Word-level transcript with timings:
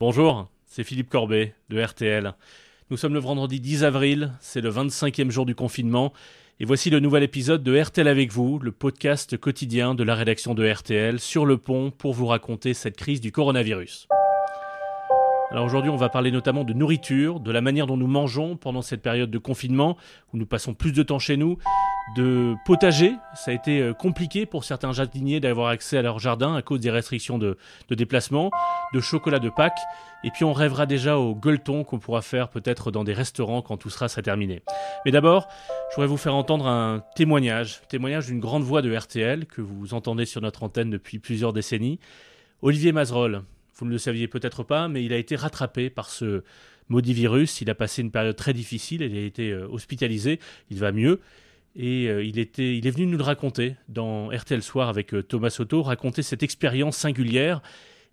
Bonjour, 0.00 0.48
c'est 0.66 0.82
Philippe 0.82 1.08
Corbet 1.08 1.54
de 1.68 1.80
RTL. 1.80 2.34
Nous 2.90 2.96
sommes 2.96 3.14
le 3.14 3.20
vendredi 3.20 3.60
10 3.60 3.84
avril, 3.84 4.32
c'est 4.40 4.60
le 4.60 4.68
25e 4.68 5.30
jour 5.30 5.46
du 5.46 5.54
confinement, 5.54 6.12
et 6.58 6.64
voici 6.64 6.90
le 6.90 6.98
nouvel 6.98 7.22
épisode 7.22 7.62
de 7.62 7.80
RTL 7.80 8.08
avec 8.08 8.32
vous, 8.32 8.58
le 8.58 8.72
podcast 8.72 9.36
quotidien 9.36 9.94
de 9.94 10.02
la 10.02 10.16
rédaction 10.16 10.54
de 10.54 10.68
RTL 10.68 11.20
sur 11.20 11.46
le 11.46 11.58
pont 11.58 11.92
pour 11.92 12.12
vous 12.12 12.26
raconter 12.26 12.74
cette 12.74 12.96
crise 12.96 13.20
du 13.20 13.30
coronavirus. 13.30 14.08
Alors 15.52 15.64
aujourd'hui, 15.64 15.92
on 15.92 15.96
va 15.96 16.08
parler 16.08 16.32
notamment 16.32 16.64
de 16.64 16.72
nourriture, 16.72 17.38
de 17.38 17.52
la 17.52 17.60
manière 17.60 17.86
dont 17.86 17.96
nous 17.96 18.08
mangeons 18.08 18.56
pendant 18.56 18.82
cette 18.82 19.00
période 19.00 19.30
de 19.30 19.38
confinement, 19.38 19.96
où 20.32 20.38
nous 20.38 20.46
passons 20.46 20.74
plus 20.74 20.90
de 20.90 21.04
temps 21.04 21.20
chez 21.20 21.36
nous, 21.36 21.56
de 22.16 22.54
potager. 22.64 23.16
Ça 23.34 23.50
a 23.50 23.54
été 23.54 23.80
euh, 23.80 23.94
compliqué 23.94 24.46
pour 24.46 24.64
certains 24.64 24.92
jardiniers 24.92 25.40
d'avoir 25.40 25.68
accès 25.68 25.96
à 25.96 26.02
leur 26.02 26.18
jardin 26.18 26.54
à 26.54 26.62
cause 26.62 26.80
des 26.80 26.90
restrictions 26.90 27.38
de, 27.38 27.56
déplacement, 27.90 28.50
de 28.92 29.00
chocolat 29.00 29.38
de 29.38 29.48
Pâques. 29.48 29.80
Et 30.22 30.30
puis 30.30 30.44
on 30.44 30.52
rêvera 30.52 30.86
déjà 30.86 31.18
au 31.18 31.34
gueuleton 31.34 31.84
qu'on 31.84 31.98
pourra 31.98 32.22
faire 32.22 32.48
peut-être 32.48 32.90
dans 32.90 33.04
des 33.04 33.12
restaurants 33.12 33.62
quand 33.62 33.76
tout 33.76 33.90
sera 33.90 34.08
terminé. 34.08 34.62
Mais 35.04 35.12
d'abord, 35.12 35.48
je 35.90 35.96
voudrais 35.96 36.08
vous 36.08 36.16
faire 36.16 36.34
entendre 36.34 36.66
un 36.66 37.02
témoignage, 37.14 37.80
témoignage 37.88 38.26
d'une 38.26 38.40
grande 38.40 38.62
voix 38.62 38.82
de 38.82 38.94
RTL 38.94 39.46
que 39.46 39.60
vous 39.60 39.94
entendez 39.94 40.26
sur 40.26 40.40
notre 40.40 40.62
antenne 40.62 40.90
depuis 40.90 41.18
plusieurs 41.18 41.52
décennies. 41.52 41.98
Olivier 42.62 42.92
Mazerolle, 42.92 43.42
vous 43.76 43.86
ne 43.86 43.90
le 43.90 43.98
saviez 43.98 44.28
peut-être 44.28 44.62
pas, 44.62 44.88
mais 44.88 45.04
il 45.04 45.12
a 45.12 45.16
été 45.16 45.36
rattrapé 45.36 45.90
par 45.90 46.08
ce 46.08 46.44
maudit 46.88 47.12
virus. 47.12 47.60
Il 47.60 47.70
a 47.70 47.74
passé 47.74 48.02
une 48.02 48.10
période 48.10 48.36
très 48.36 48.52
difficile, 48.52 49.02
il 49.02 49.16
a 49.16 49.20
été 49.20 49.50
euh, 49.50 49.66
hospitalisé, 49.68 50.38
il 50.70 50.78
va 50.78 50.92
mieux. 50.92 51.20
Et 51.76 52.08
euh, 52.08 52.22
il, 52.22 52.38
était, 52.38 52.76
il 52.76 52.86
est 52.86 52.90
venu 52.90 53.06
nous 53.06 53.18
le 53.18 53.24
raconter 53.24 53.76
dans 53.88 54.28
RTL 54.28 54.62
Soir 54.62 54.88
avec 54.88 55.12
euh, 55.12 55.22
Thomas 55.22 55.50
Soto, 55.50 55.82
raconter 55.82 56.22
cette 56.22 56.44
expérience 56.44 56.96
singulière 56.96 57.60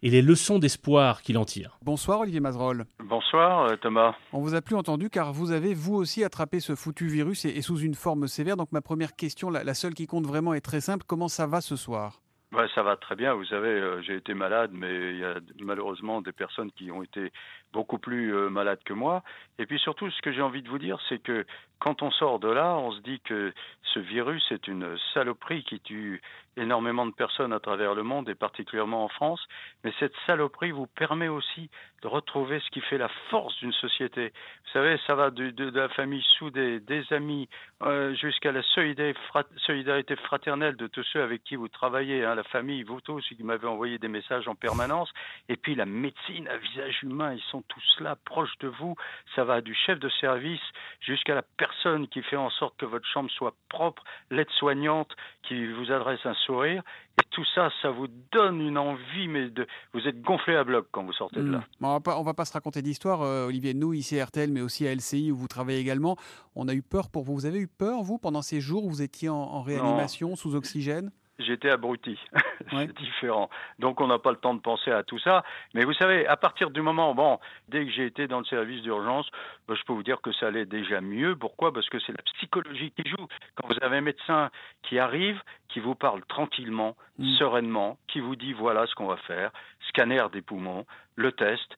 et 0.01 0.09
les 0.09 0.23
leçons 0.23 0.57
d'espoir 0.57 1.21
qu'il 1.21 1.37
en 1.37 1.45
tire. 1.45 1.77
Bonsoir 1.83 2.21
Olivier 2.21 2.39
Mazerolle. 2.39 2.85
Bonsoir 3.03 3.65
euh, 3.65 3.75
Thomas. 3.75 4.15
On 4.33 4.41
vous 4.41 4.55
a 4.55 4.61
plus 4.61 4.75
entendu 4.75 5.11
car 5.11 5.31
vous 5.31 5.51
avez 5.51 5.75
vous 5.75 5.93
aussi 5.93 6.23
attrapé 6.23 6.59
ce 6.59 6.73
foutu 6.73 7.07
virus 7.07 7.45
et, 7.45 7.61
sous 7.61 7.77
une 7.77 7.93
forme 7.93 8.27
sévère. 8.27 8.57
Donc 8.57 8.71
ma 8.71 8.81
première 8.81 9.15
question, 9.15 9.51
la, 9.51 9.73
seule 9.75 9.93
qui 9.93 10.07
compte 10.07 10.25
vraiment 10.25 10.55
est 10.55 10.61
très 10.61 10.81
simple. 10.81 11.05
Comment 11.07 11.27
ça 11.27 11.45
va 11.45 11.61
ce 11.61 11.75
soir? 11.75 12.19
Ouais, 12.53 12.65
ça 12.73 12.81
va 12.81 12.97
très 12.97 13.15
bien. 13.15 13.35
Vous 13.35 13.45
savez, 13.45 14.01
j'ai 14.01 14.15
été 14.15 14.33
malade, 14.33 14.71
mais 14.73 15.11
il 15.11 15.19
y 15.19 15.23
a 15.23 15.35
malheureusement 15.63 16.19
des 16.21 16.33
personnes 16.33 16.71
qui 16.71 16.91
ont 16.91 17.01
été 17.01 17.31
beaucoup 17.73 17.97
plus 17.97 18.33
malades 18.49 18.81
que 18.83 18.93
moi. 18.93 19.23
Et 19.59 19.65
puis 19.65 19.79
surtout, 19.79 20.09
ce 20.09 20.21
que 20.21 20.31
j'ai 20.31 20.41
envie 20.41 20.61
de 20.61 20.69
vous 20.69 20.79
dire, 20.79 20.99
c'est 21.09 21.21
que 21.21 21.45
quand 21.81 22.03
on 22.03 22.11
sort 22.11 22.39
de 22.39 22.47
là, 22.47 22.75
on 22.75 22.91
se 22.91 22.99
dit 22.99 23.19
que 23.21 23.53
ce 23.93 23.99
virus 23.99 24.43
est 24.51 24.67
une 24.67 24.97
saloperie 25.13 25.63
qui 25.63 25.79
tue 25.79 26.21
énormément 26.57 27.05
de 27.05 27.13
personnes 27.13 27.53
à 27.53 27.59
travers 27.59 27.95
le 27.95 28.03
monde 28.03 28.29
et 28.29 28.35
particulièrement 28.35 29.03
en 29.05 29.07
France. 29.07 29.41
Mais 29.83 29.91
cette 29.99 30.13
saloperie 30.27 30.71
vous 30.71 30.85
permet 30.85 31.27
aussi 31.27 31.69
de 32.03 32.07
retrouver 32.07 32.59
ce 32.59 32.69
qui 32.69 32.81
fait 32.81 32.97
la 32.97 33.09
force 33.29 33.57
d'une 33.59 33.71
société. 33.73 34.27
Vous 34.65 34.71
savez, 34.73 34.99
ça 35.07 35.15
va 35.15 35.31
de, 35.31 35.69
la 35.69 35.89
famille 35.89 36.23
soudée, 36.37 36.79
des 36.79 37.03
amis, 37.11 37.47
euh, 37.81 38.13
jusqu'à 38.15 38.51
la 38.51 38.61
solidarité, 38.63 40.15
fraternelle 40.17 40.75
de 40.75 40.87
tous 40.87 41.03
ceux 41.13 41.21
avec 41.21 41.43
qui 41.43 41.55
vous 41.55 41.67
travaillez, 41.67 42.25
hein, 42.25 42.35
la 42.35 42.43
famille, 42.43 42.83
vous 42.83 43.01
tous 43.01 43.25
qui 43.27 43.43
m'avez 43.43 43.67
envoyé 43.67 43.97
des 43.97 44.07
messages 44.07 44.47
en 44.47 44.55
permanence. 44.55 45.11
Et 45.47 45.55
puis 45.55 45.75
la 45.75 45.85
médecine 45.85 46.47
à 46.47 46.57
visage 46.57 47.01
humain, 47.03 47.33
ils 47.33 47.43
sont 47.49 47.60
tous 47.67 47.99
là, 47.99 48.15
proches 48.25 48.57
de 48.59 48.67
vous. 48.67 48.95
Ça 49.35 49.43
va 49.43 49.61
du 49.61 49.73
chef 49.73 49.99
de 49.99 50.09
service 50.21 50.61
jusqu'à 50.99 51.35
la 51.35 51.43
personne 51.57 52.07
qui 52.07 52.21
fait 52.21 52.35
en 52.35 52.49
sorte 52.49 52.77
que 52.77 52.85
votre 52.85 53.07
chambre 53.07 53.29
soit 53.31 53.53
propre, 53.69 54.03
l'aide-soignante 54.29 55.11
qui 55.43 55.67
vous 55.73 55.91
adresse 55.91 56.19
un 56.25 56.33
sourire. 56.45 56.83
Et 57.19 57.25
tout 57.31 57.45
ça, 57.53 57.69
ça 57.81 57.89
vous 57.89 58.07
donne 58.31 58.61
une 58.61 58.77
envie, 58.77 59.27
mais 59.27 59.49
de, 59.49 59.67
vous 59.93 60.07
êtes 60.07 60.21
gonflé 60.21 60.55
à 60.55 60.63
bloc 60.63 60.87
quand 60.91 61.03
vous 61.03 61.13
sortez 61.13 61.41
de 61.41 61.51
là. 61.51 61.63
Hmm. 61.79 61.85
on 61.85 61.93
va 61.93 61.99
pas, 61.99 62.21
va 62.21 62.33
pas 62.33 62.45
se 62.45 62.53
raconter 62.53 62.81
d'histoire, 62.81 63.21
euh, 63.21 63.47
Olivier. 63.47 63.73
Nous, 63.73 63.93
ici 63.93 64.19
à 64.19 64.25
RTL, 64.25 64.51
mais 64.51 64.61
aussi 64.61 64.87
à 64.87 64.95
LCI 64.95 65.31
où 65.31 65.35
vous 65.35 65.47
travaillez 65.47 65.79
également, 65.79 66.15
on 66.55 66.67
a 66.67 66.73
eu 66.73 66.81
peur 66.81 67.09
pour 67.09 67.23
vous. 67.23 67.33
Vous 67.33 67.45
avez 67.45 67.59
eu 67.59 67.67
peur, 67.67 68.01
vous, 68.03 68.17
pendant 68.17 68.41
ces 68.41 68.61
jours 68.61 68.85
où 68.85 68.89
vous 68.89 69.01
étiez 69.01 69.29
en, 69.29 69.61
réanimation, 69.61 70.35
sous 70.35 70.55
oxygène? 70.55 71.11
J'étais 71.45 71.69
abruti. 71.69 72.19
c'est 72.71 72.97
différent. 72.97 73.49
Donc 73.79 74.01
on 74.01 74.07
n'a 74.07 74.19
pas 74.19 74.31
le 74.31 74.37
temps 74.37 74.53
de 74.53 74.61
penser 74.61 74.91
à 74.91 75.03
tout 75.03 75.19
ça. 75.19 75.43
Mais 75.73 75.83
vous 75.83 75.93
savez, 75.93 76.27
à 76.27 76.37
partir 76.37 76.69
du 76.69 76.81
moment, 76.81 77.13
bon, 77.13 77.39
dès 77.69 77.85
que 77.85 77.91
j'ai 77.91 78.05
été 78.05 78.27
dans 78.27 78.39
le 78.39 78.45
service 78.45 78.81
d'urgence, 78.81 79.29
ben, 79.67 79.75
je 79.75 79.83
peux 79.83 79.93
vous 79.93 80.03
dire 80.03 80.21
que 80.21 80.31
ça 80.33 80.47
allait 80.47 80.65
déjà 80.65 81.01
mieux. 81.01 81.35
Pourquoi? 81.35 81.73
Parce 81.73 81.89
que 81.89 81.99
c'est 81.99 82.11
la 82.11 82.23
psychologie 82.35 82.91
qui 82.91 83.09
joue. 83.09 83.27
Quand 83.55 83.67
vous 83.67 83.77
avez 83.81 83.97
un 83.97 84.01
médecin 84.01 84.49
qui 84.83 84.99
arrive, 84.99 85.41
qui 85.69 85.79
vous 85.79 85.95
parle 85.95 86.23
tranquillement, 86.25 86.95
mm. 87.17 87.33
sereinement, 87.37 87.97
qui 88.07 88.19
vous 88.19 88.35
dit 88.35 88.53
voilà 88.53 88.85
ce 88.87 88.95
qu'on 88.95 89.07
va 89.07 89.17
faire, 89.17 89.51
scanner 89.89 90.23
des 90.31 90.41
poumons, 90.41 90.85
le 91.15 91.31
test. 91.31 91.77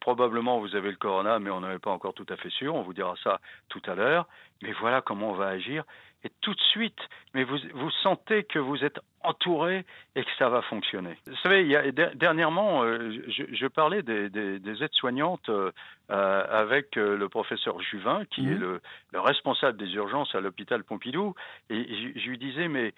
Probablement 0.00 0.60
vous 0.60 0.74
avez 0.76 0.90
le 0.90 0.96
corona, 0.96 1.38
mais 1.38 1.50
on 1.50 1.60
n'en 1.60 1.70
est 1.70 1.78
pas 1.78 1.90
encore 1.90 2.14
tout 2.14 2.26
à 2.28 2.36
fait 2.36 2.50
sûr. 2.50 2.74
On 2.74 2.82
vous 2.82 2.94
dira 2.94 3.14
ça 3.22 3.40
tout 3.68 3.82
à 3.86 3.94
l'heure. 3.94 4.26
Mais 4.62 4.72
voilà 4.72 5.02
comment 5.02 5.30
on 5.30 5.34
va 5.34 5.48
agir 5.48 5.84
et 6.24 6.30
tout 6.40 6.54
de 6.54 6.60
suite, 6.60 6.98
mais 7.34 7.44
vous, 7.44 7.58
vous 7.74 7.90
sentez 8.02 8.44
que 8.44 8.58
vous 8.58 8.84
êtes 8.84 8.98
entouré 9.26 9.84
et 10.14 10.24
que 10.24 10.30
ça 10.38 10.48
va 10.48 10.62
fonctionner. 10.62 11.18
Vous 11.26 11.36
savez, 11.42 11.62
il 11.62 11.68
y 11.68 11.76
a, 11.76 11.90
dernièrement, 12.14 12.84
euh, 12.84 13.22
je, 13.28 13.66
parlais 13.66 14.02
des, 14.02 14.82
aides-soignantes 14.82 15.48
euh, 15.48 15.72
euh, 16.10 16.44
avec 16.48 16.96
le 16.96 17.28
professeur 17.28 17.80
Juvin, 17.80 18.24
qui 18.30 18.42
est 18.42 18.54
mhm. 18.54 18.78
le, 19.12 19.20
responsable 19.20 19.76
des 19.76 19.92
urgences 19.94 20.34
à 20.34 20.40
l'hôpital 20.40 20.84
Pompidou, 20.84 21.34
et 21.68 22.12
je, 22.16 22.28
lui 22.28 22.38
disais, 22.38 22.68
mais 22.68 22.94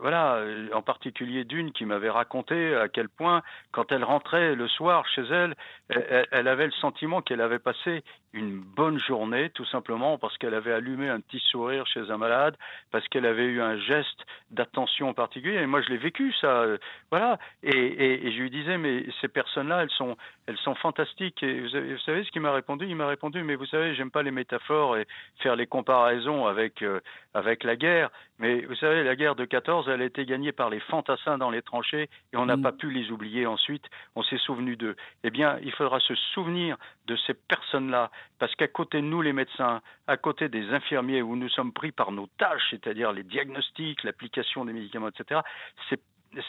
voilà, 0.00 0.42
en 0.72 0.82
particulier 0.82 1.44
d'une 1.44 1.72
qui 1.72 1.84
m'avait 1.84 2.10
raconté 2.10 2.74
à 2.74 2.88
quel 2.88 3.08
point, 3.08 3.42
quand 3.72 3.92
elle 3.92 4.04
rentrait 4.04 4.54
le 4.54 4.68
soir 4.68 5.06
chez 5.06 5.22
elle, 5.22 5.54
elle 5.88 6.48
avait 6.48 6.66
le 6.66 6.72
sentiment 6.72 7.22
qu'elle 7.22 7.40
avait 7.40 7.58
passé 7.58 8.02
une 8.32 8.60
bonne 8.60 8.98
journée, 8.98 9.50
tout 9.50 9.64
simplement 9.66 10.18
parce 10.18 10.36
qu'elle 10.38 10.54
avait 10.54 10.72
allumé 10.72 11.08
un 11.08 11.20
petit 11.20 11.42
sourire 11.50 11.86
chez 11.86 12.10
un 12.10 12.18
malade, 12.18 12.56
parce 12.90 13.06
qu'elle 13.08 13.26
avait 13.26 13.46
eu 13.46 13.60
un 13.60 13.78
geste 13.78 14.26
d'attention 14.50 15.14
Et 15.36 15.66
moi, 15.66 15.80
je 15.82 15.88
l'ai 15.88 15.96
vécu, 15.96 16.32
ça. 16.40 16.62
Euh, 16.62 16.78
voilà. 17.10 17.38
Et, 17.62 18.30
je 18.32 18.40
lui 18.40 18.50
disais, 18.50 18.78
mais 18.78 19.04
ces 19.20 19.28
personnes-là, 19.28 19.82
elles 19.82 19.90
sont, 19.90 20.16
elles 20.46 20.56
sont 20.58 20.74
fantastiques. 20.74 21.42
Et 21.42 21.60
vous, 21.60 21.98
savez, 22.04 22.24
ce 22.24 22.30
qu'il 22.30 22.42
m'a 22.42 22.52
répondu? 22.52 22.86
Il 22.86 22.96
m'a 22.96 23.06
répondu, 23.06 23.42
mais 23.42 23.54
vous 23.54 23.66
savez, 23.66 23.94
j'aime 23.94 24.10
pas 24.10 24.22
les 24.22 24.30
métaphores 24.30 24.96
et 24.96 25.06
faire 25.38 25.56
les 25.56 25.66
comparaisons 25.66 26.46
avec, 26.46 26.82
euh, 26.82 27.00
avec 27.38 27.64
la 27.64 27.76
guerre. 27.76 28.10
Mais 28.38 28.60
vous 28.62 28.74
savez, 28.74 29.02
la 29.02 29.16
guerre 29.16 29.34
de 29.34 29.44
14, 29.44 29.88
elle 29.88 30.02
a 30.02 30.04
été 30.04 30.26
gagnée 30.26 30.52
par 30.52 30.68
les 30.68 30.80
fantassins 30.80 31.38
dans 31.38 31.50
les 31.50 31.62
tranchées 31.62 32.10
et 32.32 32.36
on 32.36 32.46
n'a 32.46 32.56
mm. 32.56 32.62
pas 32.62 32.72
pu 32.72 32.90
les 32.90 33.10
oublier 33.10 33.46
ensuite. 33.46 33.84
On 34.14 34.22
s'est 34.22 34.38
souvenu 34.38 34.76
d'eux. 34.76 34.96
Eh 35.24 35.30
bien, 35.30 35.58
il 35.62 35.72
faudra 35.72 36.00
se 36.00 36.14
souvenir 36.34 36.76
de 37.06 37.16
ces 37.26 37.34
personnes-là 37.34 38.10
parce 38.38 38.54
qu'à 38.56 38.68
côté 38.68 38.98
de 38.98 39.06
nous, 39.06 39.22
les 39.22 39.32
médecins, 39.32 39.80
à 40.06 40.16
côté 40.16 40.48
des 40.48 40.68
infirmiers, 40.70 41.22
où 41.22 41.36
nous 41.36 41.48
sommes 41.48 41.72
pris 41.72 41.92
par 41.92 42.12
nos 42.12 42.26
tâches, 42.38 42.66
c'est-à-dire 42.70 43.12
les 43.12 43.22
diagnostics, 43.22 44.04
l'application 44.04 44.64
des 44.64 44.72
médicaments, 44.72 45.08
etc., 45.08 45.40
ces, 45.88 45.98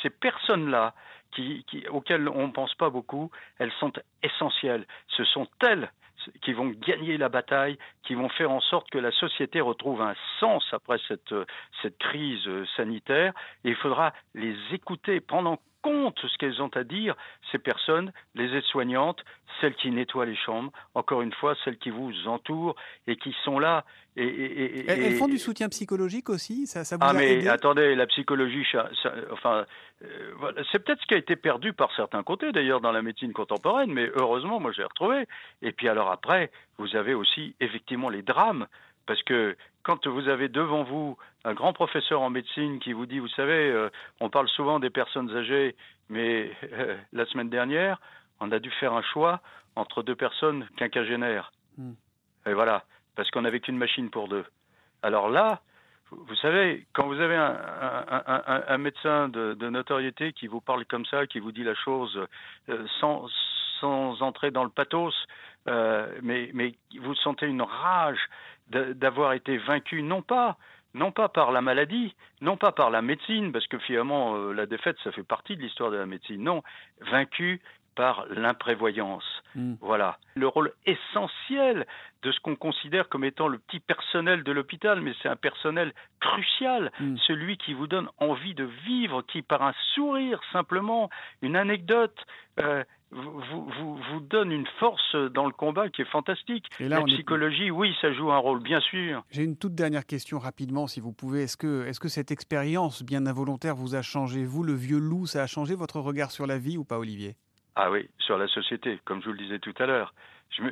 ces 0.02 0.10
personnes-là, 0.10 0.94
qui, 1.32 1.64
qui, 1.66 1.88
auxquelles 1.88 2.28
on 2.28 2.48
ne 2.48 2.52
pense 2.52 2.74
pas 2.76 2.90
beaucoup, 2.90 3.30
elles 3.60 3.72
sont 3.80 3.94
essentielles. 4.24 4.86
Ce 5.08 5.24
sont 5.24 5.48
elles 5.62 5.92
qui 6.42 6.54
vont 6.54 6.68
gagner 6.68 7.18
la 7.18 7.30
bataille, 7.30 7.78
qui 8.04 8.16
vont 8.16 8.30
faire 8.30 8.52
en 8.52 8.62
sorte 8.62 8.90
que 8.90 8.98
la 8.98 9.12
société 9.12 9.62
retrouve 9.62 10.02
un 10.02 10.16
sens 10.40 10.64
après 10.72 10.98
cette, 11.08 11.34
cette 11.82 11.98
crise 11.98 12.48
sanitaire. 12.76 13.34
Et 13.64 13.70
il 13.70 13.76
faudra 13.76 14.14
les 14.34 14.56
écouter, 14.72 15.20
prendre 15.20 15.52
en 15.52 15.60
compte 15.82 16.20
ce 16.22 16.38
qu'elles 16.38 16.62
ont 16.62 16.70
à 16.76 16.84
dire, 16.84 17.16
ces 17.52 17.58
personnes, 17.58 18.12
les 18.36 18.54
aides-soignantes, 18.56 19.24
celles 19.62 19.76
qui 19.76 19.92
nettoient 19.92 20.26
les 20.26 20.36
chambres, 20.36 20.72
encore 20.94 21.22
une 21.22 21.34
fois, 21.34 21.56
celles 21.64 21.78
qui 21.78 21.90
vous 21.90 22.12
entourent 22.28 22.76
et 23.08 23.16
qui 23.16 23.36
sont 23.44 23.60
là. 23.60 23.86
Et, 24.16 24.86
elles 24.88 25.16
font 25.16 25.28
du 25.28 25.38
soutien 25.38 25.70
psychologique 25.70 26.30
aussi 26.30 26.68
ça, 26.68 26.84
ça 26.84 26.98
vous 26.98 27.04
Ah 27.06 27.14
mais 27.14 27.48
attendez, 27.48 27.96
la 27.96 28.06
psychologie, 28.08 28.66
enfin, 29.32 29.66
euh, 30.04 30.52
c'est 30.72 30.84
peut-être 30.84 31.02
ce 31.02 31.06
qui 31.08 31.14
a 31.14 31.18
été 31.18 31.36
perdu 31.36 31.74
par 31.74 31.94
certains 31.96 32.24
côtés 32.24 32.52
d'ailleurs 32.52 32.82
dans 32.82 32.92
la 32.92 33.02
médecine 33.02 33.32
contemporaine, 33.32 33.92
mais 33.92 34.10
heureusement, 34.16 34.60
moi 34.60 34.72
j'ai 34.72 34.84
retrouvé. 34.84 35.26
Et 35.62 35.72
puis 35.72 35.88
alors 35.88 36.12
après, 36.12 36.52
vous 36.78 36.96
avez 36.96 37.14
aussi 37.14 37.56
effectivement 37.60 38.10
les 38.10 38.22
drames 38.22 38.68
parce 39.10 39.24
que 39.24 39.58
quand 39.82 40.06
vous 40.06 40.30
avez 40.30 40.50
devant 40.50 40.84
vous 40.84 41.18
un 41.44 41.56
grand 41.56 41.74
professeur 41.74 42.22
en 42.22 42.30
médecine 42.30 42.78
qui 42.78 42.94
vous 42.94 43.08
dit, 43.08 43.18
vous 43.18 43.28
savez, 43.30 43.72
euh, 43.72 43.90
on 44.20 44.30
parle 44.30 44.48
souvent 44.50 44.80
des 44.80 44.92
personnes 44.92 45.36
âgées, 45.36 45.76
mais 46.10 46.52
euh, 46.74 46.96
la 47.12 47.26
semaine 47.26 47.50
dernière, 47.50 48.00
on 48.40 48.52
a 48.52 48.60
dû 48.60 48.70
faire 48.70 48.94
un 48.94 49.02
choix 49.02 49.42
entre 49.76 50.04
deux 50.04 50.16
personnes 50.16 50.68
quinquagénaires. 50.78 51.52
Hmm. 51.80 51.94
Et 52.46 52.54
voilà, 52.54 52.84
parce 53.16 53.32
qu'on 53.32 53.42
n'avait 53.42 53.62
qu'une 53.62 53.80
machine 53.80 54.12
pour 54.12 54.28
deux. 54.28 54.46
Alors 55.02 55.28
là, 55.32 55.62
vous 56.12 56.36
savez, 56.36 56.86
quand 56.94 57.08
vous 57.08 57.20
avez 57.20 57.36
un, 57.36 58.78
médecin 58.78 59.28
de, 59.28 59.70
notoriété 59.70 60.34
qui 60.34 60.46
vous 60.46 60.62
parle 60.62 60.86
comme 60.86 61.08
ça, 61.08 61.26
qui 61.26 61.40
vous 61.40 61.52
dit 61.52 61.64
la 61.64 61.74
chose 61.74 62.16
euh, 62.70 62.86
sans, 63.00 63.26
sans 63.80 64.22
entrer 64.22 64.52
dans 64.52 64.64
le 64.64 64.70
pathos, 64.70 65.16
mais, 66.22 66.50
mais 66.54 66.74
vous 67.00 67.14
sentez 67.16 67.46
une 67.46 67.62
rage 67.62 68.20
d'avoir 68.70 69.34
été 69.34 69.58
vaincu, 69.58 70.04
non 70.04 70.22
pas 70.22 70.58
non 70.96 71.12
pas 71.12 71.30
par 71.30 71.52
la 71.52 71.62
maladie, 71.62 72.16
non 72.42 72.58
pas 72.58 72.72
par 72.72 72.90
la 72.90 73.02
médecine, 73.02 73.52
parce 73.52 73.68
que 73.68 73.78
finalement 73.78 74.36
euh, 74.36 74.54
la 74.54 74.66
défaite 74.66 74.98
ça 75.04 75.12
fait 75.12 75.24
partie 75.24 75.56
de 75.56 75.62
l'histoire 75.62 75.92
de 75.92 75.98
la 75.98 76.06
médecine, 76.06 76.42
non, 76.42 76.64
vaincu 77.12 77.62
par 77.96 78.26
l'imprévoyance. 78.30 79.26
Hmm. 79.56 79.74
Voilà. 79.82 80.20
Le 80.36 80.48
rôle 80.48 80.72
essentiel 80.86 81.86
de 82.22 82.32
ce 82.32 82.40
qu'on 82.40 82.56
considère 82.56 83.10
comme 83.10 83.26
étant 83.26 83.50
le 83.50 83.58
petit 83.58 83.82
personnel 83.82 84.44
de 84.44 84.52
l'hôpital, 84.54 85.02
mais 85.02 85.14
c'est 85.22 85.28
un 85.28 85.36
personnel 85.36 85.94
crucial, 86.22 86.92
hmm. 87.00 87.18
celui 87.28 87.58
qui 87.58 87.74
vous 87.74 87.88
donne 87.88 88.08
envie 88.18 88.54
de 88.54 88.64
vivre, 88.64 89.22
qui 89.24 89.42
par 89.42 89.64
un 89.64 89.74
sourire 89.96 90.40
simplement, 90.54 91.10
une 91.42 91.58
anecdote, 91.58 92.18
euh, 92.62 92.84
vous, 93.12 93.42
vous, 93.42 93.96
vous, 93.96 94.20
donne 94.20 94.52
une 94.52 94.68
force 94.80 95.16
dans 95.34 95.48
le 95.48 95.52
combat 95.52 95.90
qui 95.90 96.04
est 96.04 96.12
fantastique. 96.12 96.66
la 96.80 97.02
psychologie, 97.04 97.72
oui, 97.72 97.96
ça 98.02 98.14
joue 98.14 98.32
un 98.32 98.38
rôle, 98.38 98.62
bien 98.62 98.80
sûr. 98.82 99.24
J'ai 99.32 99.44
une 99.44 99.58
toute 99.58 99.74
dernière 99.74 100.06
question 100.06 100.38
rapidement, 100.38 100.86
si 100.88 101.00
vous 101.00 101.12
pouvez. 101.12 101.44
Est-ce 101.44 101.58
que, 101.58 101.86
est 101.86 101.92
-ce 101.92 102.00
que 102.00 102.08
cette 102.08 102.32
expérience 102.32 103.04
bien 103.04 103.26
involontaire 103.26 103.76
vous 103.76 103.96
a 103.96 104.02
changé 104.02 104.46
Vous, 104.46 104.64
le 104.64 104.74
vieux 104.74 105.00
loup, 105.00 105.26
ça 105.26 105.42
a 105.42 105.48
changé 105.48 105.76
votre 105.76 106.00
regard 106.00 106.32
sur 106.32 106.46
la 106.46 106.58
vie 106.60 106.78
ou 106.78 106.86
pas, 106.86 107.00
Olivier? 107.00 107.36
Ah 107.76 107.90
oui, 107.90 108.10
sur 108.20 108.38
la 108.38 108.48
société, 108.48 109.00
comme 109.06 109.22
je 109.22 109.28
vous 109.28 109.34
le 109.34 109.40
disais 109.40 109.60
tout 109.60 109.74
à 109.80 109.86
l'heure. 109.86 110.14
vous 110.60 110.70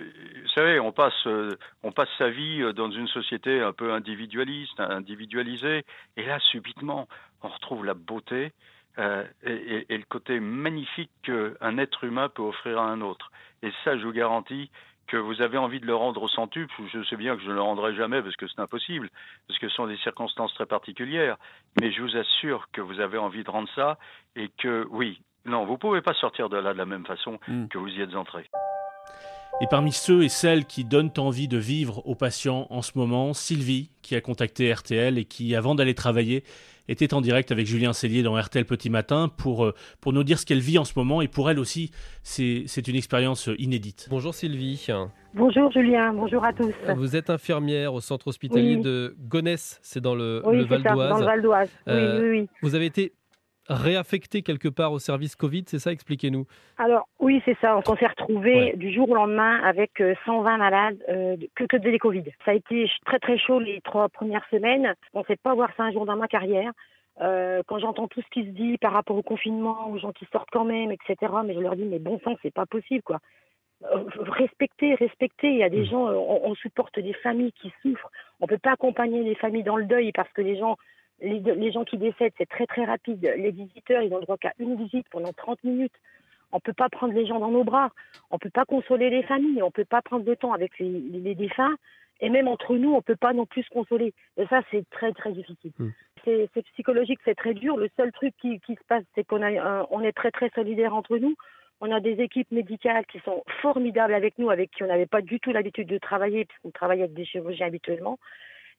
savez, 0.53 0.79
on 0.79 0.91
passe, 0.91 1.25
euh, 1.25 1.55
on 1.81 1.91
passe 1.91 2.09
sa 2.17 2.29
vie 2.29 2.61
euh, 2.61 2.73
dans 2.73 2.91
une 2.91 3.07
société 3.07 3.61
un 3.61 3.73
peu 3.73 3.93
individualiste, 3.93 4.79
individualisée, 4.79 5.85
et 6.17 6.25
là, 6.25 6.37
subitement, 6.51 7.07
on 7.41 7.47
retrouve 7.47 7.85
la 7.85 7.93
beauté 7.93 8.51
euh, 8.99 9.23
et, 9.43 9.97
le 9.97 10.05
côté 10.05 10.39
magnifique 10.39 11.11
qu'un 11.23 11.77
être 11.77 12.03
humain 12.03 12.29
peut 12.29 12.41
offrir 12.41 12.79
à 12.79 12.85
un 12.85 13.01
autre. 13.01 13.31
Et 13.63 13.71
ça, 13.83 13.97
je 13.97 14.05
vous 14.05 14.11
garantis 14.11 14.69
que 15.07 15.17
vous 15.17 15.41
avez 15.41 15.57
envie 15.57 15.79
de 15.79 15.85
le 15.85 15.95
rendre 15.95 16.21
au 16.21 16.27
centuple. 16.27 16.73
Je 16.91 17.03
sais 17.03 17.15
bien 17.15 17.35
que 17.35 17.41
je 17.41 17.47
ne 17.47 17.53
le 17.53 17.61
rendrai 17.61 17.95
jamais 17.95 18.21
parce 18.21 18.35
que 18.35 18.47
c'est 18.47 18.59
impossible, 18.59 19.09
parce 19.47 19.59
que 19.59 19.69
ce 19.69 19.75
sont 19.75 19.87
des 19.87 19.97
circonstances 19.97 20.53
très 20.53 20.65
particulières. 20.65 21.37
Mais 21.79 21.91
je 21.91 22.01
vous 22.01 22.17
assure 22.17 22.67
que 22.71 22.81
vous 22.81 22.99
avez 22.99 23.17
envie 23.17 23.43
de 23.43 23.49
rendre 23.49 23.69
ça 23.75 23.97
et 24.35 24.49
que, 24.57 24.85
oui, 24.89 25.21
non, 25.45 25.65
vous 25.65 25.73
ne 25.73 25.77
pouvez 25.77 26.01
pas 26.01 26.13
sortir 26.13 26.49
de 26.49 26.57
là 26.57 26.73
de 26.73 26.77
la 26.77 26.85
même 26.85 27.05
façon 27.05 27.39
hmm. 27.47 27.67
que 27.67 27.77
vous 27.77 27.89
y 27.89 28.01
êtes 28.01 28.15
entré. 28.15 28.49
Et 29.59 29.65
parmi 29.67 29.91
ceux 29.91 30.23
et 30.23 30.29
celles 30.29 30.65
qui 30.65 30.83
donnent 30.83 31.11
envie 31.17 31.47
de 31.47 31.57
vivre 31.57 32.05
aux 32.05 32.13
patients 32.13 32.67
en 32.69 32.83
ce 32.83 32.91
moment, 32.95 33.33
Sylvie, 33.33 33.89
qui 34.03 34.15
a 34.15 34.21
contacté 34.21 34.71
RTL 34.71 35.17
et 35.17 35.25
qui, 35.25 35.55
avant 35.55 35.73
d'aller 35.73 35.95
travailler, 35.95 36.43
était 36.87 37.13
en 37.13 37.21
direct 37.21 37.51
avec 37.51 37.65
Julien 37.65 37.91
Cellier 37.91 38.21
dans 38.21 38.39
RTL 38.39 38.65
Petit 38.65 38.89
Matin 38.89 39.29
pour, 39.35 39.65
euh, 39.65 39.73
pour 39.99 40.13
nous 40.13 40.23
dire 40.23 40.39
ce 40.39 40.45
qu'elle 40.45 40.59
vit 40.59 40.77
en 40.77 40.85
ce 40.85 40.93
moment. 40.95 41.21
Et 41.21 41.27
pour 41.27 41.49
elle 41.49 41.59
aussi, 41.59 41.91
c'est 42.21 42.87
une 42.87 42.95
expérience 42.95 43.49
inédite. 43.57 44.07
Bonjour 44.09 44.33
Sylvie. 44.33 44.87
Bonjour 45.33 45.71
Julien, 45.71 46.13
bonjour 46.13 46.43
à 46.43 46.53
tous. 46.53 46.73
Vous 46.95 47.15
êtes 47.15 47.29
infirmière 47.29 47.93
au 47.93 47.99
centre 47.99 48.27
hospitalier 48.27 48.77
de 48.77 49.15
Gonesse, 49.19 49.79
c'est 49.81 50.01
dans 50.01 50.15
le, 50.15 50.41
oui, 50.45 50.57
le 50.57 50.65
Val 50.65 50.83
d'Oise. 50.83 51.09
Dans 51.09 51.19
le 51.19 51.25
Val 51.25 51.41
d'Oise. 51.41 51.69
oui, 51.87 51.93
euh, 51.93 52.21
oui, 52.21 52.39
oui. 52.41 52.49
Vous 52.61 52.75
avez 52.75 52.85
été 52.85 53.13
réaffecté 53.69 54.41
quelque 54.41 54.67
part 54.67 54.91
au 54.91 54.99
service 54.99 55.35
Covid, 55.35 55.63
c'est 55.67 55.79
ça 55.79 55.91
Expliquez-nous. 55.91 56.45
Alors 56.77 57.07
oui, 57.19 57.41
c'est 57.45 57.57
ça. 57.59 57.77
On 57.77 57.95
s'est 57.95 58.07
retrouvé 58.07 58.73
du 58.75 58.93
jour 58.93 59.09
au 59.09 59.15
lendemain 59.15 59.61
avec 59.63 59.91
120 60.25 60.53
euh, 60.53 60.57
malades 60.57 60.97
euh, 61.09 61.35
que, 61.55 61.65
que 61.65 61.77
de 61.77 61.97
Covid. 61.97 62.23
Ça 62.45 62.51
a 62.51 62.53
été 62.53 62.89
très 63.05 63.19
très 63.19 63.37
chaud 63.37 63.59
les 63.59 63.81
trois 63.81 64.09
premières 64.09 64.45
semaines. 64.49 64.93
On 65.13 65.19
ne 65.19 65.25
sait 65.25 65.37
pas 65.37 65.53
voir 65.53 65.69
ça 65.75 65.83
un 65.83 65.91
jour 65.91 66.05
dans 66.05 66.15
ma 66.15 66.27
carrière. 66.27 66.71
Euh, 67.19 67.63
quand 67.67 67.79
j'entends 67.79 68.07
tout 68.07 68.21
ce 68.21 68.29
qui 68.29 68.45
se 68.45 68.51
dit 68.51 68.77
par 68.77 68.93
rapport 68.93 69.17
au 69.17 69.23
confinement, 69.23 69.89
aux 69.89 69.97
gens 69.97 70.11
qui 70.11 70.25
sortent 70.31 70.49
quand 70.51 70.65
même, 70.65 70.91
etc. 70.91 71.31
Mais 71.45 71.55
je 71.55 71.59
leur 71.59 71.75
dis, 71.75 71.85
mais 71.85 71.99
bon 71.99 72.19
sang, 72.23 72.35
c'est 72.43 72.53
pas 72.53 72.67
possible, 72.67 73.01
quoi. 73.03 73.19
respecter, 73.81 74.93
respecter. 74.95 75.49
Il 75.49 75.57
y 75.57 75.63
a 75.63 75.69
des 75.69 75.81
mmh. 75.81 75.89
gens, 75.89 76.05
on, 76.11 76.51
on, 76.51 76.55
supporte 76.55 76.99
des 76.99 77.13
familles 77.13 77.53
qui 77.53 77.73
souffrent. 77.81 78.11
On 78.39 78.47
peut 78.47 78.59
pas 78.59 78.73
accompagner 78.73 79.23
les 79.23 79.35
familles 79.35 79.63
dans 79.63 79.77
le 79.77 79.85
deuil 79.85 80.11
parce 80.11 80.31
que 80.33 80.41
les 80.41 80.57
gens 80.57 80.77
les, 81.21 81.71
gens 81.71 81.83
qui 81.83 81.97
décèdent, 81.97 82.33
c'est 82.37 82.49
très 82.49 82.67
très 82.67 82.85
rapide. 82.85 83.21
Les 83.37 83.51
visiteurs, 83.51 84.01
ils 84.01 84.13
ont 84.13 84.17
le 84.17 84.23
droit 84.23 84.37
qu'à 84.37 84.53
une 84.59 84.75
visite 84.75 85.07
pendant 85.09 85.33
30 85.33 85.63
minutes. 85.63 85.93
On 86.51 86.57
ne 86.57 86.61
peut 86.61 86.73
pas 86.73 86.89
prendre 86.89 87.13
les 87.13 87.25
gens 87.25 87.39
dans 87.39 87.51
nos 87.51 87.63
bras. 87.63 87.89
On 88.29 88.35
ne 88.35 88.39
peut 88.39 88.49
pas 88.49 88.65
consoler 88.65 89.09
les 89.09 89.23
familles. 89.23 89.61
On 89.61 89.67
ne 89.67 89.71
peut 89.71 89.85
pas 89.85 90.01
prendre 90.01 90.23
de 90.23 90.33
temps 90.33 90.53
avec 90.53 90.77
les, 90.79 91.35
défunts. 91.35 91.75
Et 92.21 92.29
même 92.29 92.47
entre 92.47 92.77
nous, 92.77 92.91
on 92.91 92.97
ne 92.97 93.01
peut 93.01 93.15
pas 93.15 93.33
non 93.33 93.45
plus 93.45 93.63
se 93.63 93.69
consoler. 93.69 94.13
Et 94.37 94.45
ça, 94.47 94.61
c'est 94.71 94.89
très 94.89 95.11
très 95.11 95.31
difficile. 95.33 95.71
Hmm. 95.77 95.89
C'est 96.25 96.65
psychologique, 96.73 97.19
c'est 97.23 97.35
très 97.35 97.53
dur. 97.53 97.77
Le 97.77 97.89
seul 97.95 98.11
truc 98.11 98.33
qui, 98.41 98.59
se 98.67 98.83
passe, 98.87 99.03
c'est 99.15 99.23
qu'on 99.23 99.41
on 99.41 100.01
est 100.01 100.11
très 100.11 100.31
très 100.31 100.49
solidaires 100.49 100.93
entre 100.93 101.17
nous. 101.17 101.35
On 101.79 101.91
a 101.91 101.99
des 101.99 102.19
équipes 102.21 102.51
médicales 102.51 103.05
qui 103.05 103.19
sont 103.19 103.43
formidables 103.61 104.13
avec 104.13 104.37
nous, 104.37 104.49
avec 104.49 104.71
qui 104.71 104.83
on 104.83 104.87
n'avait 104.87 105.05
pas 105.05 105.21
du 105.21 105.39
tout 105.39 105.51
l'habitude 105.51 105.87
de 105.87 105.97
travailler, 105.97 106.45
puisqu'on 106.45 106.71
travaille 106.71 107.01
avec 107.01 107.13
des 107.13 107.23
chirurgiens 107.23 107.67
habituellement. 107.67 108.17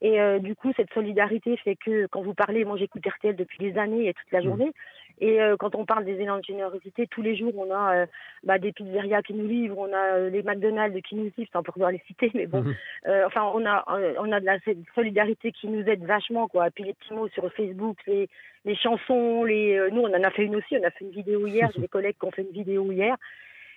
Et 0.00 0.20
euh, 0.20 0.38
du 0.38 0.54
coup, 0.54 0.72
cette 0.76 0.92
solidarité 0.92 1.56
fait 1.56 1.76
que 1.76 2.06
quand 2.06 2.22
vous 2.22 2.34
parlez, 2.34 2.64
moi 2.64 2.76
j'écoute 2.76 3.04
RTL 3.04 3.34
depuis 3.34 3.58
des 3.58 3.78
années 3.78 4.08
et 4.08 4.14
toute 4.14 4.30
la 4.30 4.40
mmh. 4.40 4.44
journée. 4.44 4.72
Et 5.20 5.42
euh, 5.42 5.56
quand 5.58 5.74
on 5.74 5.84
parle 5.84 6.04
des 6.04 6.20
élans 6.20 6.38
de 6.38 6.44
générosité, 6.44 7.08
tous 7.08 7.22
les 7.22 7.36
jours, 7.36 7.52
on 7.56 7.74
a 7.74 7.94
euh, 7.96 8.06
bah, 8.44 8.58
des 8.58 8.70
pizzerias 8.70 9.22
qui 9.22 9.34
nous 9.34 9.48
livrent, 9.48 9.78
on 9.78 9.92
a 9.92 10.28
les 10.28 10.44
McDonald's 10.44 11.02
qui 11.02 11.16
nous 11.16 11.32
livrent, 11.36 11.50
sans 11.52 11.64
pouvoir 11.64 11.90
les 11.90 12.00
citer, 12.06 12.30
mais 12.34 12.46
bon. 12.46 12.62
Mmh. 12.62 12.74
enfin, 13.26 13.50
on 13.52 13.66
a, 13.66 13.84
on 14.20 14.30
a 14.30 14.38
de 14.38 14.46
la 14.46 14.58
solidarité 14.94 15.50
qui 15.50 15.66
nous 15.66 15.84
aide 15.88 16.04
vachement, 16.04 16.46
quoi. 16.46 16.68
Et 16.68 16.70
puis 16.70 16.84
les 16.84 16.94
petits 16.94 17.14
mots 17.14 17.28
sur 17.28 17.52
Facebook, 17.52 17.96
les, 18.06 18.28
les 18.64 18.76
chansons, 18.76 19.42
les, 19.42 19.88
nous 19.90 20.02
on 20.02 20.14
en 20.14 20.22
a 20.22 20.30
fait 20.30 20.44
une 20.44 20.54
aussi, 20.54 20.76
on 20.76 20.86
a 20.86 20.90
fait 20.90 21.04
une 21.04 21.10
vidéo 21.10 21.44
hier, 21.48 21.68
j'ai 21.74 21.80
des 21.80 21.88
collègues 21.88 22.16
qui 22.20 22.26
ont 22.26 22.30
fait 22.30 22.42
une 22.42 22.52
vidéo 22.52 22.92
hier. 22.92 23.16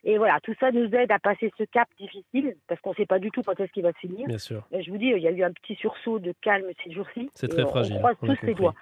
Et 0.04 0.18
voilà, 0.18 0.40
tout 0.42 0.56
ça 0.60 0.72
nous 0.72 0.90
aide 0.96 1.12
à 1.12 1.20
passer 1.20 1.52
ce 1.58 1.64
cap 1.64 1.88
difficile, 2.00 2.56
parce 2.68 2.82
qu'on 2.82 2.90
ne 2.92 2.96
sait 2.96 3.06
pas 3.06 3.20
du 3.20 3.30
tout 3.30 3.44
quand 3.44 3.60
est-ce 3.60 3.72
qu'il 3.72 3.84
va 3.84 3.92
se 3.94 4.00
finir. 4.00 4.28
Bien 4.28 4.40
sûr. 4.40 4.68
je 4.72 4.90
vous 4.90 4.98
dis, 4.98 5.14
il 5.16 5.22
y 5.22 5.28
a 5.28 5.32
eu 5.32 5.44
un 5.44 5.52
petit 5.52 5.76
sursaut 5.76 6.20
de 6.20 6.34
calme 6.42 6.66
ces 6.84 6.92
jours-ci. 6.92 7.30
C'est 7.36 7.48
très 7.48 7.66
fragile. 7.66 7.98
On 7.98 8.16
croise 8.16 8.38
tous 8.40 8.46
les 8.46 8.56
doigts. 8.56 8.74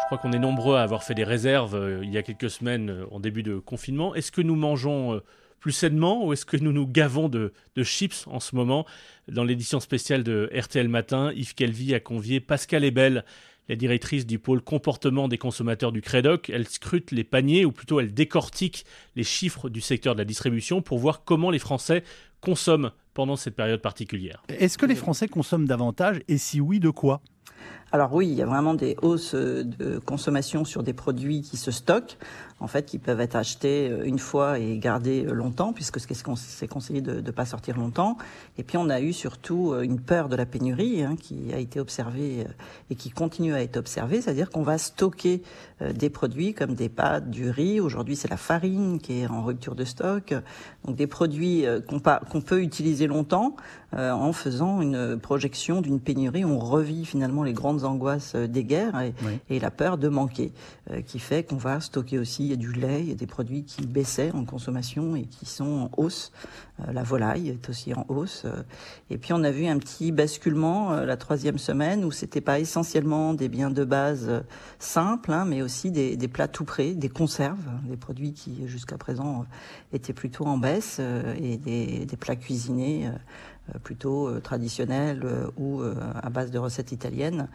Je 0.00 0.04
crois 0.06 0.18
qu'on 0.18 0.32
est 0.32 0.38
nombreux 0.38 0.76
à 0.76 0.82
avoir 0.82 1.02
fait 1.02 1.14
des 1.14 1.24
réserves 1.24 1.74
euh, 1.74 2.00
il 2.02 2.10
y 2.10 2.16
a 2.16 2.22
quelques 2.22 2.48
semaines 2.48 2.88
euh, 2.88 3.06
en 3.10 3.20
début 3.20 3.42
de 3.42 3.58
confinement. 3.58 4.14
Est-ce 4.14 4.32
que 4.32 4.40
nous 4.40 4.54
mangeons 4.54 5.14
euh, 5.14 5.24
plus 5.60 5.72
sainement 5.72 6.24
ou 6.24 6.32
est-ce 6.32 6.46
que 6.46 6.56
nous 6.56 6.72
nous 6.72 6.86
gavons 6.86 7.28
de, 7.28 7.52
chips 7.82 8.26
en 8.26 8.40
ce 8.40 8.56
moment? 8.56 8.86
Dans 9.28 9.44
l'édition 9.44 9.80
spéciale 9.80 10.22
de 10.22 10.50
RTL 10.54 10.88
Matin, 10.88 11.32
Yves 11.34 11.54
Kelvy 11.54 11.94
a 11.94 12.00
convié 12.00 12.40
Pascal 12.40 12.84
Ebel, 12.84 13.24
la 13.68 13.76
directrice 13.76 14.26
du 14.26 14.38
pôle 14.38 14.62
comportement 14.62 15.28
des 15.28 15.38
consommateurs 15.38 15.92
du 15.92 16.00
Crédoc, 16.00 16.48
elle 16.48 16.66
scrute 16.66 17.10
les 17.10 17.24
paniers, 17.24 17.66
ou 17.66 17.72
plutôt 17.72 18.00
elle 18.00 18.14
décortique 18.14 18.86
les 19.14 19.24
chiffres 19.24 19.68
du 19.68 19.80
secteur 19.80 20.14
de 20.14 20.20
la 20.20 20.24
distribution 20.24 20.80
pour 20.80 20.98
voir 20.98 21.22
comment 21.24 21.50
les 21.50 21.58
Français 21.58 22.02
consomment 22.40 22.92
pendant 23.12 23.36
cette 23.36 23.56
période 23.56 23.82
particulière. 23.82 24.42
Est-ce 24.48 24.78
que 24.78 24.86
les 24.86 24.94
Français 24.94 25.28
consomment 25.28 25.66
davantage 25.66 26.20
et 26.28 26.38
si 26.38 26.60
oui, 26.60 26.80
de 26.80 26.90
quoi? 26.90 27.20
Alors 27.90 28.12
oui, 28.12 28.28
il 28.28 28.34
y 28.34 28.42
a 28.42 28.46
vraiment 28.46 28.74
des 28.74 28.96
hausses 29.00 29.34
de 29.34 29.98
consommation 29.98 30.66
sur 30.66 30.82
des 30.82 30.92
produits 30.92 31.40
qui 31.40 31.56
se 31.56 31.70
stockent 31.70 32.18
en 32.60 32.66
fait, 32.66 32.86
qui 32.86 32.98
peuvent 32.98 33.20
être 33.20 33.36
achetés 33.36 33.88
euh, 33.90 34.04
une 34.04 34.18
fois 34.18 34.58
et 34.58 34.78
gardés 34.78 35.24
euh, 35.24 35.32
longtemps, 35.32 35.72
puisque 35.72 36.00
c'est 36.00 36.68
conseillé 36.68 37.00
de 37.00 37.20
ne 37.20 37.30
pas 37.30 37.44
sortir 37.44 37.76
longtemps. 37.76 38.18
Et 38.56 38.64
puis, 38.64 38.76
on 38.76 38.88
a 38.88 39.00
eu 39.00 39.12
surtout 39.12 39.72
euh, 39.72 39.82
une 39.82 40.00
peur 40.00 40.28
de 40.28 40.36
la 40.36 40.46
pénurie 40.46 41.02
hein, 41.02 41.16
qui 41.16 41.52
a 41.52 41.58
été 41.58 41.78
observée 41.78 42.46
et 42.90 42.94
qui 42.94 43.10
continue 43.10 43.54
à 43.54 43.62
être 43.62 43.76
observée, 43.76 44.20
c'est-à-dire 44.20 44.50
qu'on 44.50 44.62
va 44.62 44.78
stocker 44.78 45.42
des 45.80 46.10
produits 46.10 46.54
comme 46.54 46.74
des 46.74 46.88
pâtes, 46.88 47.30
du 47.30 47.50
riz. 47.50 47.80
Aujourd'hui, 47.80 48.16
c'est 48.16 48.28
la 48.28 48.36
farine 48.36 48.98
qui 48.98 49.20
est 49.20 49.26
en 49.26 49.44
rupture 49.44 49.74
de 49.74 49.84
stock. 49.84 50.34
Donc, 50.84 50.96
des 50.96 51.06
produits 51.06 51.64
qu'on 51.88 52.40
peut 52.40 52.62
utiliser 52.62 53.06
longtemps 53.06 53.54
en 53.92 54.32
faisant 54.32 54.80
une 54.80 55.18
projection 55.18 55.80
d'une 55.80 56.00
pénurie. 56.00 56.44
On 56.44 56.58
revit 56.58 57.04
finalement 57.04 57.42
les 57.42 57.52
grandes 57.52 57.77
angoisses 57.84 58.34
des 58.34 58.64
guerres 58.64 59.00
et, 59.00 59.14
et 59.48 59.60
la 59.60 59.70
peur 59.70 59.98
de 59.98 60.08
manquer, 60.08 60.52
qui 61.06 61.18
fait 61.18 61.42
qu'on 61.42 61.56
va 61.56 61.80
stocker 61.80 62.18
aussi 62.18 62.56
du 62.56 62.72
lait, 62.72 63.12
a 63.12 63.14
des 63.14 63.26
produits 63.26 63.64
qui 63.64 63.86
baissaient 63.86 64.32
en 64.32 64.44
consommation 64.44 65.16
et 65.16 65.24
qui 65.24 65.46
sont 65.46 65.64
en 65.64 65.90
hausse. 65.96 66.32
Euh, 66.80 66.92
la 66.92 67.02
volaille 67.02 67.48
est 67.48 67.68
aussi 67.68 67.94
en 67.94 68.04
hausse. 68.08 68.42
Euh, 68.44 68.62
et 69.10 69.18
puis 69.18 69.32
on 69.32 69.42
a 69.42 69.50
vu 69.50 69.66
un 69.66 69.78
petit 69.78 70.12
basculement 70.12 70.92
euh, 70.92 71.04
la 71.04 71.16
troisième 71.16 71.58
semaine 71.58 72.04
où 72.04 72.10
c'était 72.10 72.40
pas 72.40 72.60
essentiellement 72.60 73.34
des 73.34 73.48
biens 73.48 73.70
de 73.70 73.84
base 73.84 74.42
simples, 74.78 75.32
hein, 75.32 75.44
mais 75.44 75.62
aussi 75.62 75.90
des, 75.90 76.16
plats 76.28 76.48
tout 76.48 76.64
prêts, 76.64 76.94
des 76.94 77.08
conserves, 77.08 77.58
hein, 77.68 77.80
des 77.88 77.96
produits 77.96 78.32
qui 78.32 78.66
jusqu'à 78.66 78.98
présent 78.98 79.44
étaient 79.92 80.12
plutôt 80.12 80.44
en 80.44 80.58
baisse 80.58 81.00
et 81.40 81.56
des, 81.56 82.06
des 82.06 82.16
plats 82.16 82.36
cuisinés 82.36 83.08
euh, 83.08 83.12
plutôt 83.82 84.28
euh, 84.28 84.40
traditionnelles 84.40 85.22
euh, 85.24 85.46
ou 85.56 85.82
à 85.82 86.30
base 86.30 86.50
de 86.50 86.58
recettes 86.58 86.92
italiennes 86.92 87.48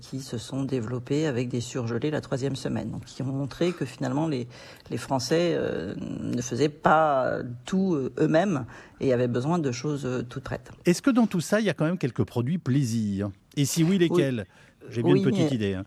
qui 0.00 0.20
se 0.20 0.38
sont 0.38 0.64
développées 0.64 1.26
avec 1.26 1.48
des 1.48 1.60
surgelés 1.60 2.10
la 2.10 2.20
troisième 2.20 2.56
semaine. 2.56 2.90
Donc, 2.90 3.04
qui 3.04 3.22
ont 3.22 3.26
montré 3.26 3.72
que 3.72 3.84
finalement 3.84 4.26
les, 4.26 4.48
les 4.90 4.96
Français 4.96 5.58
ne 5.96 6.40
faisaient 6.40 6.68
pas 6.68 7.38
tout 7.64 8.10
eux-mêmes 8.18 8.64
et 9.00 9.12
avaient 9.12 9.28
besoin 9.28 9.58
de 9.58 9.70
choses 9.72 10.24
toutes 10.28 10.44
prêtes. 10.44 10.70
Est-ce 10.84 11.02
que 11.02 11.10
dans 11.10 11.26
tout 11.26 11.40
ça, 11.40 11.60
il 11.60 11.66
y 11.66 11.70
a 11.70 11.74
quand 11.74 11.84
même 11.84 11.98
quelques 11.98 12.24
produits 12.24 12.58
plaisir 12.58 13.30
Et 13.56 13.64
si 13.64 13.84
oui, 13.84 13.98
lesquels? 13.98 14.46
J'ai 14.90 15.02
bien 15.02 15.16
une 15.16 15.24
petite 15.24 15.52
idée. 15.52 15.74
Hein. 15.74 15.84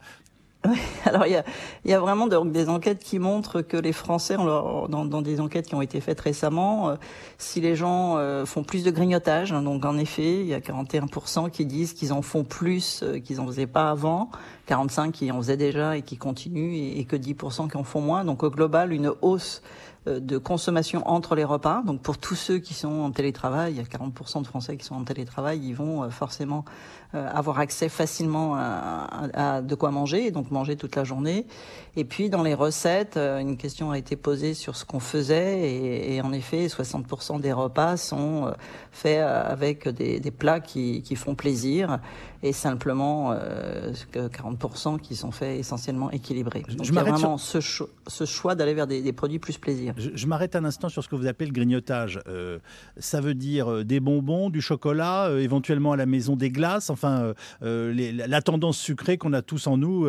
alors 1.05 1.25
il 1.25 1.31
y 1.31 1.35
a, 1.37 1.45
y 1.85 1.93
a, 1.93 1.99
vraiment 1.99 2.27
des 2.27 2.67
enquêtes 2.67 2.99
qui 2.99 3.17
montrent 3.17 3.61
que 3.61 3.77
les 3.77 3.93
Français, 3.93 4.35
dans, 4.35 4.87
dans, 4.87 5.21
des 5.21 5.39
enquêtes 5.39 5.67
qui 5.67 5.75
ont 5.75 5.81
été 5.81 6.01
faites 6.01 6.19
récemment, 6.19 6.89
euh, 6.89 6.95
si 7.37 7.61
les 7.61 7.77
gens 7.77 8.17
euh, 8.17 8.45
font 8.45 8.63
plus 8.63 8.83
de 8.83 8.91
grignotage, 8.91 9.53
hein, 9.53 9.61
donc 9.61 9.85
en 9.85 9.97
effet, 9.97 10.41
il 10.41 10.47
y 10.47 10.53
a 10.53 10.59
41% 10.59 11.49
qui 11.49 11.65
disent 11.65 11.93
qu'ils 11.93 12.11
en 12.11 12.21
font 12.21 12.43
plus 12.43 13.03
euh, 13.03 13.19
qu'ils 13.19 13.39
en 13.39 13.47
faisaient 13.47 13.67
pas 13.67 13.89
avant, 13.89 14.31
45 14.65 15.13
qui 15.13 15.31
en 15.31 15.37
faisaient 15.37 15.55
déjà 15.55 15.95
et 15.95 16.01
qui 16.01 16.17
continuent, 16.17 16.73
et, 16.73 16.99
et 16.99 17.05
que 17.05 17.15
10% 17.15 17.69
qui 17.69 17.77
en 17.77 17.85
font 17.85 18.01
moins. 18.01 18.25
Donc 18.25 18.43
au 18.43 18.49
global, 18.49 18.91
une 18.91 19.13
hausse 19.21 19.61
de 20.05 20.37
consommation 20.37 21.07
entre 21.07 21.35
les 21.35 21.43
repas. 21.43 21.83
Donc 21.85 22.01
pour 22.01 22.17
tous 22.17 22.35
ceux 22.35 22.57
qui 22.57 22.73
sont 22.73 23.01
en 23.01 23.11
télétravail, 23.11 23.73
il 23.73 23.77
y 23.77 23.81
a 23.81 23.83
40% 23.83 24.41
de 24.41 24.47
Français 24.47 24.75
qui 24.75 24.85
sont 24.85 24.95
en 24.95 25.03
télétravail, 25.03 25.59
ils 25.63 25.73
vont 25.73 26.09
forcément 26.09 26.65
avoir 27.13 27.59
accès 27.59 27.89
facilement 27.89 28.55
à, 28.55 29.61
de 29.61 29.75
quoi 29.75 29.91
manger, 29.91 30.27
et 30.27 30.31
donc 30.31 30.51
manger 30.51 30.75
toute 30.75 30.95
la 30.95 31.03
journée. 31.03 31.47
Et 31.95 32.05
puis 32.05 32.29
dans 32.29 32.43
les 32.43 32.53
recettes, 32.53 33.17
une 33.17 33.57
question 33.57 33.91
a 33.91 33.97
été 33.97 34.15
posée 34.15 34.53
sur 34.53 34.75
ce 34.75 34.85
qu'on 34.85 34.99
faisait, 34.99 35.59
et, 35.59 36.15
et, 36.15 36.21
en 36.21 36.31
effet, 36.31 36.67
60% 36.67 37.41
des 37.41 37.51
repas 37.51 37.97
sont 37.97 38.53
faits 38.91 39.21
avec 39.21 39.87
des, 39.87 40.19
des 40.19 40.31
plats 40.31 40.59
qui, 40.59 41.01
qui, 41.01 41.15
font 41.15 41.33
plaisir, 41.33 41.99
et 42.41 42.53
simplement 42.53 43.31
euh, 43.33 43.91
40% 44.13 44.99
qui 44.99 45.15
sont 45.15 45.31
faits 45.31 45.59
essentiellement 45.59 46.11
équilibrés. 46.11 46.63
Donc 46.69 46.85
je 46.85 46.91
il 46.91 46.95
y 46.95 46.99
a 46.99 47.03
vraiment 47.03 47.37
ce, 47.37 47.59
ce, 47.59 48.25
choix 48.25 48.55
d'aller 48.55 48.73
vers 48.73 48.87
des, 48.87 49.01
des, 49.01 49.13
produits 49.13 49.39
plus 49.39 49.57
plaisir. 49.57 49.93
Je, 49.97 50.09
je 50.13 50.27
m'arrête 50.27 50.55
un 50.55 50.63
instant 50.63 50.89
sur 50.89 51.03
ce 51.03 51.09
que 51.09 51.15
vous 51.15 51.27
appelez 51.27 51.47
le 51.47 51.53
grignotage. 51.53 52.21
Euh, 52.27 52.59
ça 52.97 53.19
veut 53.19 53.33
dire 53.33 53.71
euh, 53.71 53.83
des 53.83 53.99
bonbons, 53.99 54.49
du 54.49 54.61
chocolat, 54.61 55.27
euh, 55.27 55.39
éventuellement 55.39 55.91
à 55.91 55.97
la 55.97 56.05
maison 56.05 56.35
des 56.35 56.49
glaces, 56.49 56.89
enfin 56.89 56.98
euh, 57.07 57.93
les, 57.93 58.11
la 58.11 58.41
tendance 58.41 58.77
sucrée 58.77 59.17
qu'on 59.17 59.33
a 59.33 59.41
tous 59.41 59.67
en 59.67 59.77
nous 59.77 60.07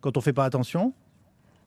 quand 0.00 0.16
on 0.16 0.20
fait 0.20 0.32
pas 0.32 0.44
attention 0.44 0.92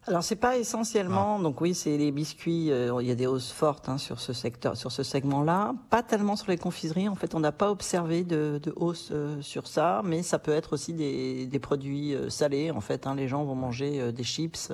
alors 0.08 0.24
c'est 0.24 0.38
pas 0.38 0.58
essentiellement, 0.58 1.38
ah. 1.40 1.44
donc 1.44 1.60
oui, 1.62 1.76
c'est 1.76 1.98
les 1.98 2.12
biscuits. 2.12 2.72
Euh, 2.72 2.98
il 3.02 3.08
y 3.08 3.12
a 3.12 3.16
des 3.16 3.28
hausses 3.28 3.52
fortes 3.52 3.90
hein, 3.90 3.98
sur 3.98 4.20
ce 4.20 4.34
secteur, 4.34 4.78
sur 4.78 4.92
ce 4.92 5.04
segment-là. 5.04 5.76
Pas 5.90 6.04
tellement 6.04 6.36
sur 6.36 6.50
les 6.50 6.58
confiseries. 6.58 7.10
En 7.10 7.16
fait, 7.16 7.36
on 7.36 7.40
n'a 7.40 7.52
pas 7.52 7.70
observé 7.70 8.24
de, 8.24 8.60
de 8.64 8.74
hausse 8.76 9.10
euh, 9.12 9.42
sur 9.42 9.68
ça, 9.68 10.02
mais 10.06 10.24
ça 10.24 10.40
peut 10.40 10.54
être 10.54 10.74
aussi 10.74 10.94
des, 10.94 11.48
des 11.48 11.60
produits 11.60 12.16
euh, 12.16 12.30
salés. 12.30 12.72
En 12.72 12.82
fait, 12.82 13.08
hein, 13.08 13.14
les 13.14 13.28
gens 13.28 13.44
vont 13.44 13.56
manger 13.56 14.12
des 14.12 14.24
chips, 14.24 14.72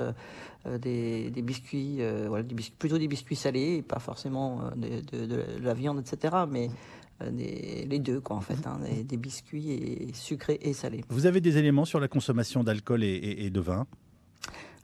des, 0.66 1.30
des, 1.32 1.42
biscuits, 1.42 2.02
voilà, 2.28 2.44
des 2.44 2.56
biscuits, 2.56 2.76
plutôt 2.78 2.98
des 2.98 3.08
biscuits 3.08 3.36
salés, 3.36 3.78
et 3.78 3.82
pas 3.82 4.00
forcément 4.00 4.62
de, 4.76 5.02
de, 5.18 5.26
de, 5.26 5.44
la 5.62 5.74
viande, 5.74 6.00
etc. 6.00 6.36
Mais 6.50 6.70
des, 7.32 7.86
les 7.90 8.00
deux, 8.00 8.20
quoi, 8.20 8.36
en 8.36 8.42
fait, 8.42 8.68
hein, 8.68 8.80
des, 8.84 9.04
des, 9.04 9.18
biscuits 9.18 9.72
et 9.72 10.14
sucrés 10.14 10.60
et 10.62 10.74
salés. 10.74 11.04
Vous 11.10 11.26
avez 11.26 11.42
des 11.42 11.58
éléments 11.58 11.86
sur 11.86 12.00
la 12.00 12.08
consommation 12.08 12.64
d'alcool 12.64 13.04
et, 13.04 13.08
et, 13.08 13.46
et 13.46 13.50
de 13.50 13.60
vin? 13.62 13.88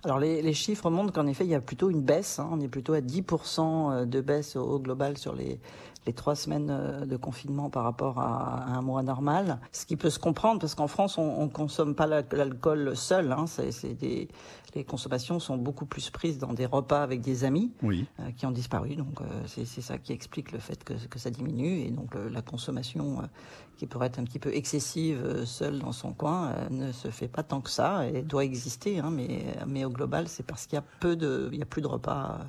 Alors 0.04 0.18
les, 0.18 0.42
les, 0.42 0.54
chiffres 0.54 0.90
montrent 0.90 1.14
qu'en 1.14 1.28
effet 1.28 1.44
il 1.44 1.52
y 1.52 1.56
a 1.56 1.62
plutôt 1.62 1.92
une 1.92 2.02
baisse, 2.02 2.40
hein. 2.40 2.50
on 2.52 2.60
est 2.60 2.68
plutôt 2.68 2.94
à 2.94 3.02
10% 3.02 3.92
euh, 3.94 4.06
de 4.06 4.20
baisse 4.20 4.56
au, 4.56 4.80
global 4.80 5.18
sur 5.18 5.36
les, 5.36 5.60
les 6.06 6.14
trois 6.14 6.36
semaines 6.36 6.70
euh, 6.72 7.06
de 7.06 7.16
confinement 7.16 7.70
par 7.70 7.84
rapport 7.84 8.20
à, 8.20 8.66
un 8.68 8.82
mois 8.82 9.04
normal. 9.04 9.60
Ce 9.72 9.86
qui 9.86 9.96
peut 9.96 10.10
se 10.10 10.20
comprendre 10.20 10.60
parce 10.60 10.76
qu'en 10.76 10.88
France 10.88 11.18
on, 11.18 11.46
ne 11.46 11.50
consomme 11.50 11.96
pas 11.96 12.08
l'alcool 12.08 12.96
seul, 12.96 13.32
hein. 13.32 13.46
des, 14.00 14.28
les 14.74 14.84
consommations 14.84 15.40
sont 15.40 15.58
beaucoup 15.58 15.86
plus 15.86 16.10
prises 16.10 16.38
dans 16.38 16.54
des 16.54 16.66
repas 16.66 17.04
avec 17.04 17.22
des 17.22 17.44
amis 17.44 17.72
oui. 17.84 18.08
euh, 18.20 18.32
qui 18.32 18.46
ont 18.46 18.52
disparu. 18.52 18.96
Donc 18.96 19.22
euh, 19.22 19.26
c'est 19.46 19.66
ça 19.66 19.98
qui 19.98 20.14
explique 20.14 20.52
le 20.52 20.60
fait 20.60 20.84
que, 20.84 20.94
que 20.94 21.20
ça 21.20 21.30
diminue 21.30 21.82
et 21.82 21.92
donc 21.92 22.16
la 22.32 22.42
consommation 22.42 23.22
qui 23.78 23.86
pourrait 23.86 24.08
être 24.08 24.20
un 24.20 24.24
petit 24.24 24.40
peu 24.40 24.54
excessive 24.54 25.44
seule 25.46 25.80
dans 25.80 25.92
son 25.92 26.14
coin 26.14 26.54
ne 26.70 26.92
se 26.92 27.10
fait 27.10 27.28
pas 27.28 27.44
tant 27.44 27.62
que 27.62 27.70
ça 27.70 28.08
et 28.08 28.22
doit 28.22 28.44
exister. 28.44 29.00
Hein, 29.00 29.12
mais, 29.12 29.46
mais 29.68 29.86
au 29.86 29.90
global, 29.90 30.28
c'est 30.28 30.44
parce 30.44 30.66
qu'il 30.66 30.76
y 30.76 30.80
a 30.80 30.84
peu 31.00 31.16
de, 31.16 31.50
il 31.52 31.60
y 31.60 31.62
a 31.62 31.66
plus 31.66 31.82
de 31.82 31.88
repas 31.88 32.40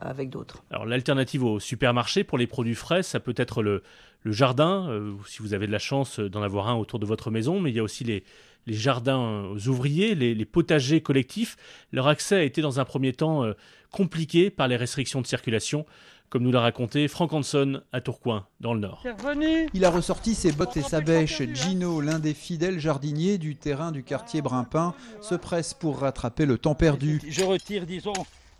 avec 0.00 0.30
d'autres. 0.30 0.62
Alors 0.70 0.86
l'alternative 0.86 1.44
au 1.44 1.60
supermarché 1.60 2.24
pour 2.24 2.38
les 2.38 2.46
produits 2.46 2.74
frais, 2.74 3.02
ça 3.02 3.20
peut 3.20 3.34
être 3.36 3.62
le, 3.62 3.82
le 4.22 4.32
jardin, 4.32 4.88
euh, 4.88 5.12
si 5.26 5.42
vous 5.42 5.54
avez 5.54 5.66
de 5.66 5.72
la 5.72 5.78
chance 5.78 6.20
d'en 6.20 6.42
avoir 6.42 6.68
un 6.68 6.74
autour 6.74 6.98
de 6.98 7.06
votre 7.06 7.30
maison, 7.30 7.60
mais 7.60 7.70
il 7.70 7.76
y 7.76 7.78
a 7.78 7.82
aussi 7.82 8.04
les, 8.04 8.24
les 8.66 8.74
jardins 8.74 9.54
ouvriers, 9.66 10.14
les, 10.14 10.34
les, 10.34 10.44
potagers 10.44 11.00
collectifs. 11.00 11.56
Leur 11.92 12.08
accès 12.08 12.36
a 12.36 12.42
été 12.42 12.60
dans 12.62 12.80
un 12.80 12.84
premier 12.84 13.12
temps 13.12 13.44
euh, 13.44 13.54
compliqué 13.90 14.50
par 14.50 14.68
les 14.68 14.76
restrictions 14.76 15.20
de 15.20 15.26
circulation, 15.26 15.86
comme 16.28 16.42
nous 16.44 16.52
l'a 16.52 16.60
raconté 16.60 17.08
Franck 17.08 17.32
Hanson 17.32 17.82
à 17.92 18.00
Tourcoing, 18.00 18.46
dans 18.60 18.74
le 18.74 18.80
Nord. 18.80 19.04
Il 19.74 19.84
a 19.84 19.90
ressorti 19.90 20.34
ses 20.34 20.52
bottes 20.52 20.76
et 20.76 20.82
sa 20.82 21.00
bêche. 21.00 21.42
Gino, 21.54 22.00
l'un 22.00 22.20
des 22.20 22.34
fidèles 22.34 22.78
jardiniers 22.78 23.38
du 23.38 23.56
terrain 23.56 23.90
du 23.90 24.04
quartier 24.04 24.40
Brimpin, 24.40 24.94
se 25.20 25.34
presse 25.34 25.74
pour 25.74 25.98
rattraper 25.98 26.46
le 26.46 26.56
temps 26.56 26.76
perdu. 26.76 27.20
Je 27.26 27.42
retire, 27.42 27.84
disons, 27.84 28.12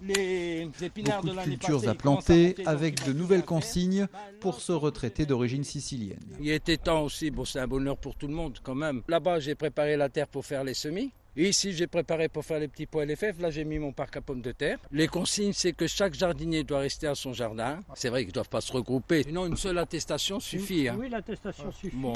les 0.02 0.68
épinards 0.82 1.22
Beaucoup 1.22 1.34
de, 1.34 1.40
de 1.40 1.44
cultures 1.44 1.88
à 1.88 1.94
planter 1.94 2.54
avec 2.66 3.04
de 3.04 3.12
nouvelles 3.12 3.44
consignes 3.44 4.06
pour 4.40 4.60
ce 4.60 4.72
retraité 4.72 5.26
d'origine 5.26 5.64
sicilienne. 5.64 6.18
Il 6.40 6.50
était 6.50 6.76
temps 6.76 7.02
aussi, 7.04 7.30
bon 7.30 7.44
c'est 7.44 7.60
un 7.60 7.66
bonheur 7.68 7.96
pour 7.96 8.16
tout 8.16 8.26
le 8.26 8.34
monde 8.34 8.58
quand 8.62 8.74
même. 8.74 9.02
Là-bas 9.08 9.40
j'ai 9.40 9.54
préparé 9.54 9.96
la 9.96 10.08
terre 10.08 10.28
pour 10.28 10.44
faire 10.46 10.64
les 10.64 10.74
semis. 10.74 11.12
Ici, 11.36 11.72
j'ai 11.72 11.86
préparé 11.86 12.28
pour 12.28 12.44
faire 12.44 12.58
les 12.58 12.66
petits 12.66 12.86
pois 12.86 13.04
et 13.04 13.06
les 13.06 13.14
fèves. 13.14 13.40
Là, 13.40 13.50
j'ai 13.50 13.64
mis 13.64 13.78
mon 13.78 13.92
parc 13.92 14.16
à 14.16 14.20
pommes 14.20 14.42
de 14.42 14.50
terre. 14.50 14.78
Les 14.90 15.06
consignes, 15.06 15.52
c'est 15.52 15.72
que 15.72 15.86
chaque 15.86 16.14
jardinier 16.14 16.64
doit 16.64 16.80
rester 16.80 17.06
à 17.06 17.14
son 17.14 17.32
jardin. 17.32 17.78
C'est 17.94 18.08
vrai 18.08 18.22
qu'ils 18.22 18.30
ne 18.30 18.34
doivent 18.34 18.48
pas 18.48 18.60
se 18.60 18.72
regrouper. 18.72 19.22
Sinon, 19.22 19.46
une 19.46 19.56
seule 19.56 19.78
attestation 19.78 20.40
suffit. 20.40 20.88
Hein. 20.88 20.96
Oui, 20.98 21.08
l'attestation 21.08 21.70
suffit. 21.70 21.94
Bon. 21.96 22.14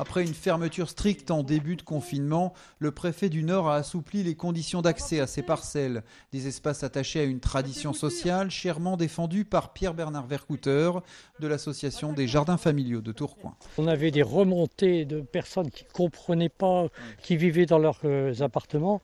Après 0.00 0.24
une 0.24 0.34
fermeture 0.34 0.90
stricte 0.90 1.30
en 1.30 1.44
début 1.44 1.76
de 1.76 1.82
confinement, 1.82 2.54
le 2.80 2.90
préfet 2.90 3.28
du 3.28 3.44
Nord 3.44 3.68
a 3.68 3.76
assoupli 3.76 4.24
les 4.24 4.34
conditions 4.34 4.82
d'accès 4.82 5.20
à 5.20 5.28
ces 5.28 5.42
parcelles. 5.42 6.02
Des 6.32 6.48
espaces 6.48 6.82
attachés 6.82 7.20
à 7.20 7.24
une 7.24 7.40
tradition 7.40 7.92
sociale, 7.92 8.50
chèrement 8.50 8.96
défendue 8.96 9.44
par 9.44 9.74
Pierre-Bernard 9.74 10.26
Vercouter 10.26 10.90
de 11.38 11.46
l'association 11.46 12.12
des 12.12 12.26
jardins 12.26 12.56
familiaux 12.56 13.00
de 13.00 13.12
Tourcoing. 13.12 13.54
On 13.78 13.86
avait 13.86 14.10
des 14.10 14.22
remontées 14.22 15.04
de 15.04 15.20
personnes 15.20 15.70
qui 15.70 15.84
ne 15.84 15.90
comprenaient 15.90 16.48
pas, 16.48 16.88
qui 17.22 17.36
vivaient 17.36 17.66
dans 17.66 17.78
leurs 17.78 18.00
appartements 18.42 18.55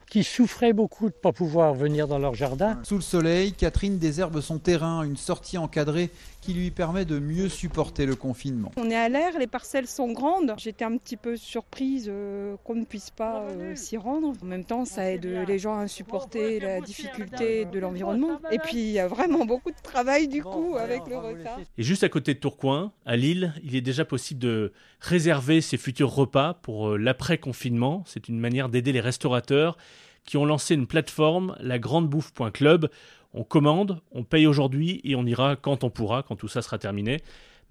qui 0.08 0.24
souffraient 0.24 0.72
beaucoup 0.72 1.08
de 1.08 1.14
ne 1.14 1.20
pas 1.20 1.32
pouvoir 1.32 1.74
venir 1.74 2.08
dans 2.08 2.18
leur 2.18 2.34
jardin. 2.34 2.78
Sous 2.84 2.96
le 2.96 3.00
soleil, 3.02 3.52
Catherine 3.52 3.98
désherbe 3.98 4.40
son 4.40 4.58
terrain, 4.58 5.02
une 5.02 5.16
sortie 5.16 5.58
encadrée 5.58 6.10
qui 6.42 6.52
lui 6.52 6.72
permet 6.72 7.04
de 7.04 7.20
mieux 7.20 7.48
supporter 7.48 8.04
le 8.04 8.16
confinement. 8.16 8.72
On 8.76 8.90
est 8.90 8.96
à 8.96 9.08
l'air, 9.08 9.38
les 9.38 9.46
parcelles 9.46 9.86
sont 9.86 10.12
grandes. 10.12 10.54
J'étais 10.58 10.84
un 10.84 10.96
petit 10.98 11.16
peu 11.16 11.36
surprise 11.36 12.08
euh, 12.10 12.56
qu'on 12.64 12.74
ne 12.74 12.84
puisse 12.84 13.10
pas 13.10 13.42
euh, 13.42 13.76
s'y 13.76 13.96
rendre. 13.96 14.32
En 14.42 14.46
même 14.46 14.64
temps, 14.64 14.84
ça 14.84 15.10
aide 15.10 15.24
les 15.24 15.58
gens 15.60 15.78
à 15.78 15.86
supporter 15.86 16.58
la 16.58 16.80
difficulté 16.80 17.64
de 17.64 17.78
l'environnement. 17.78 18.40
Et 18.50 18.58
puis, 18.58 18.78
il 18.78 18.90
y 18.90 18.98
a 18.98 19.06
vraiment 19.06 19.46
beaucoup 19.46 19.70
de 19.70 19.80
travail 19.82 20.26
du 20.26 20.42
coup 20.42 20.76
avec 20.76 21.06
le 21.06 21.16
retard. 21.16 21.60
Et 21.78 21.82
juste 21.84 22.02
à 22.02 22.08
côté 22.08 22.34
de 22.34 22.40
Tourcoing, 22.40 22.92
à 23.06 23.16
Lille, 23.16 23.54
il 23.62 23.76
est 23.76 23.80
déjà 23.80 24.04
possible 24.04 24.40
de 24.40 24.72
réserver 25.00 25.60
ses 25.60 25.76
futurs 25.76 26.12
repas 26.12 26.54
pour 26.54 26.90
euh, 26.90 26.96
l'après-confinement. 26.96 28.02
C'est 28.04 28.28
une 28.28 28.40
manière 28.40 28.68
d'aider 28.68 28.90
les 28.90 29.00
restaurateurs 29.00 29.76
qui 30.24 30.36
ont 30.36 30.44
lancé 30.44 30.74
une 30.74 30.86
plateforme, 30.86 31.56
la 31.60 31.78
grandebouffe.club, 31.78 32.88
on 33.34 33.44
commande, 33.44 34.00
on 34.12 34.24
paye 34.24 34.46
aujourd'hui 34.46 35.00
et 35.04 35.16
on 35.16 35.24
ira 35.24 35.56
quand 35.56 35.84
on 35.84 35.90
pourra, 35.90 36.22
quand 36.22 36.36
tout 36.36 36.48
ça 36.48 36.62
sera 36.62 36.78
terminé. 36.78 37.20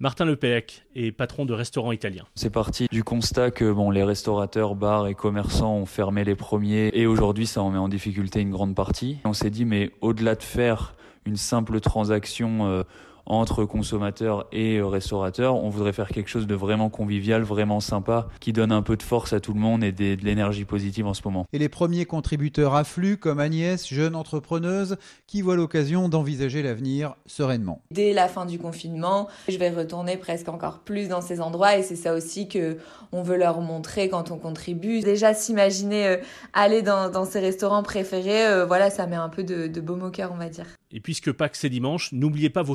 Martin 0.00 0.24
Lepec 0.24 0.84
est 0.96 1.12
patron 1.12 1.44
de 1.44 1.52
restaurants 1.52 1.92
italiens. 1.92 2.26
C'est 2.34 2.50
parti 2.50 2.86
du 2.90 3.04
constat 3.04 3.52
que 3.52 3.70
bon, 3.70 3.90
les 3.90 4.02
restaurateurs, 4.02 4.74
bars 4.74 5.06
et 5.06 5.14
commerçants 5.14 5.76
ont 5.76 5.86
fermé 5.86 6.24
les 6.24 6.34
premiers 6.34 6.90
et 6.92 7.06
aujourd'hui 7.06 7.46
ça 7.46 7.62
en 7.62 7.70
met 7.70 7.78
en 7.78 7.88
difficulté 7.88 8.40
une 8.40 8.50
grande 8.50 8.74
partie. 8.74 9.18
On 9.24 9.32
s'est 9.32 9.50
dit 9.50 9.64
mais 9.64 9.92
au-delà 10.00 10.34
de 10.34 10.42
faire 10.42 10.94
une 11.24 11.36
simple 11.36 11.78
transaction 11.78 12.66
euh, 12.66 12.82
entre 13.26 13.64
consommateurs 13.64 14.46
et 14.52 14.80
restaurateurs. 14.80 15.56
On 15.56 15.68
voudrait 15.68 15.92
faire 15.92 16.08
quelque 16.08 16.28
chose 16.28 16.46
de 16.46 16.54
vraiment 16.54 16.90
convivial, 16.90 17.42
vraiment 17.42 17.80
sympa, 17.80 18.28
qui 18.40 18.52
donne 18.52 18.72
un 18.72 18.82
peu 18.82 18.96
de 18.96 19.02
force 19.02 19.32
à 19.32 19.40
tout 19.40 19.54
le 19.54 19.60
monde 19.60 19.84
et 19.84 19.92
de, 19.92 20.16
l'énergie 20.22 20.64
positive 20.64 21.06
en 21.06 21.14
ce 21.14 21.22
moment. 21.24 21.46
Et 21.52 21.58
les 21.58 21.68
premiers 21.68 22.04
contributeurs 22.04 22.74
affluent, 22.74 23.16
comme 23.16 23.40
Agnès, 23.40 23.86
jeune 23.86 24.14
entrepreneuse, 24.14 24.96
qui 25.26 25.42
voit 25.42 25.56
l'occasion 25.56 26.08
d'envisager 26.08 26.62
l'avenir 26.62 27.14
sereinement. 27.26 27.82
Dès 27.90 28.12
la 28.12 28.28
fin 28.28 28.46
du 28.46 28.58
confinement, 28.58 29.28
je 29.48 29.56
vais 29.56 29.70
retourner 29.70 30.16
presque 30.16 30.48
encore 30.48 30.80
plus 30.80 31.08
dans 31.08 31.20
ces 31.20 31.40
endroits 31.40 31.76
et 31.76 31.82
c'est 31.82 31.96
ça 31.96 32.14
aussi 32.14 32.48
que 32.48 32.78
on 33.12 33.22
veut 33.22 33.36
leur 33.36 33.60
montrer 33.60 34.08
quand 34.08 34.30
on 34.30 34.38
contribue. 34.38 35.00
Déjà 35.00 35.34
s'imaginer 35.34 36.06
euh, 36.06 36.16
aller 36.52 36.82
dans, 36.82 37.10
dans, 37.10 37.24
ces 37.24 37.40
restaurants 37.40 37.82
préférés, 37.82 38.46
euh, 38.46 38.66
voilà, 38.66 38.90
ça 38.90 39.06
met 39.06 39.16
un 39.16 39.28
peu 39.28 39.44
de, 39.44 39.66
de 39.66 39.80
baume 39.80 40.02
au 40.02 40.10
cœur, 40.10 40.32
on 40.32 40.38
va 40.38 40.48
dire. 40.48 40.66
Et 40.90 41.00
puisque 41.00 41.32
Pâques 41.32 41.56
c'est 41.56 41.70
dimanche, 41.70 42.12
n'oubliez 42.12 42.50
pas 42.50 42.62
vos 42.62 42.74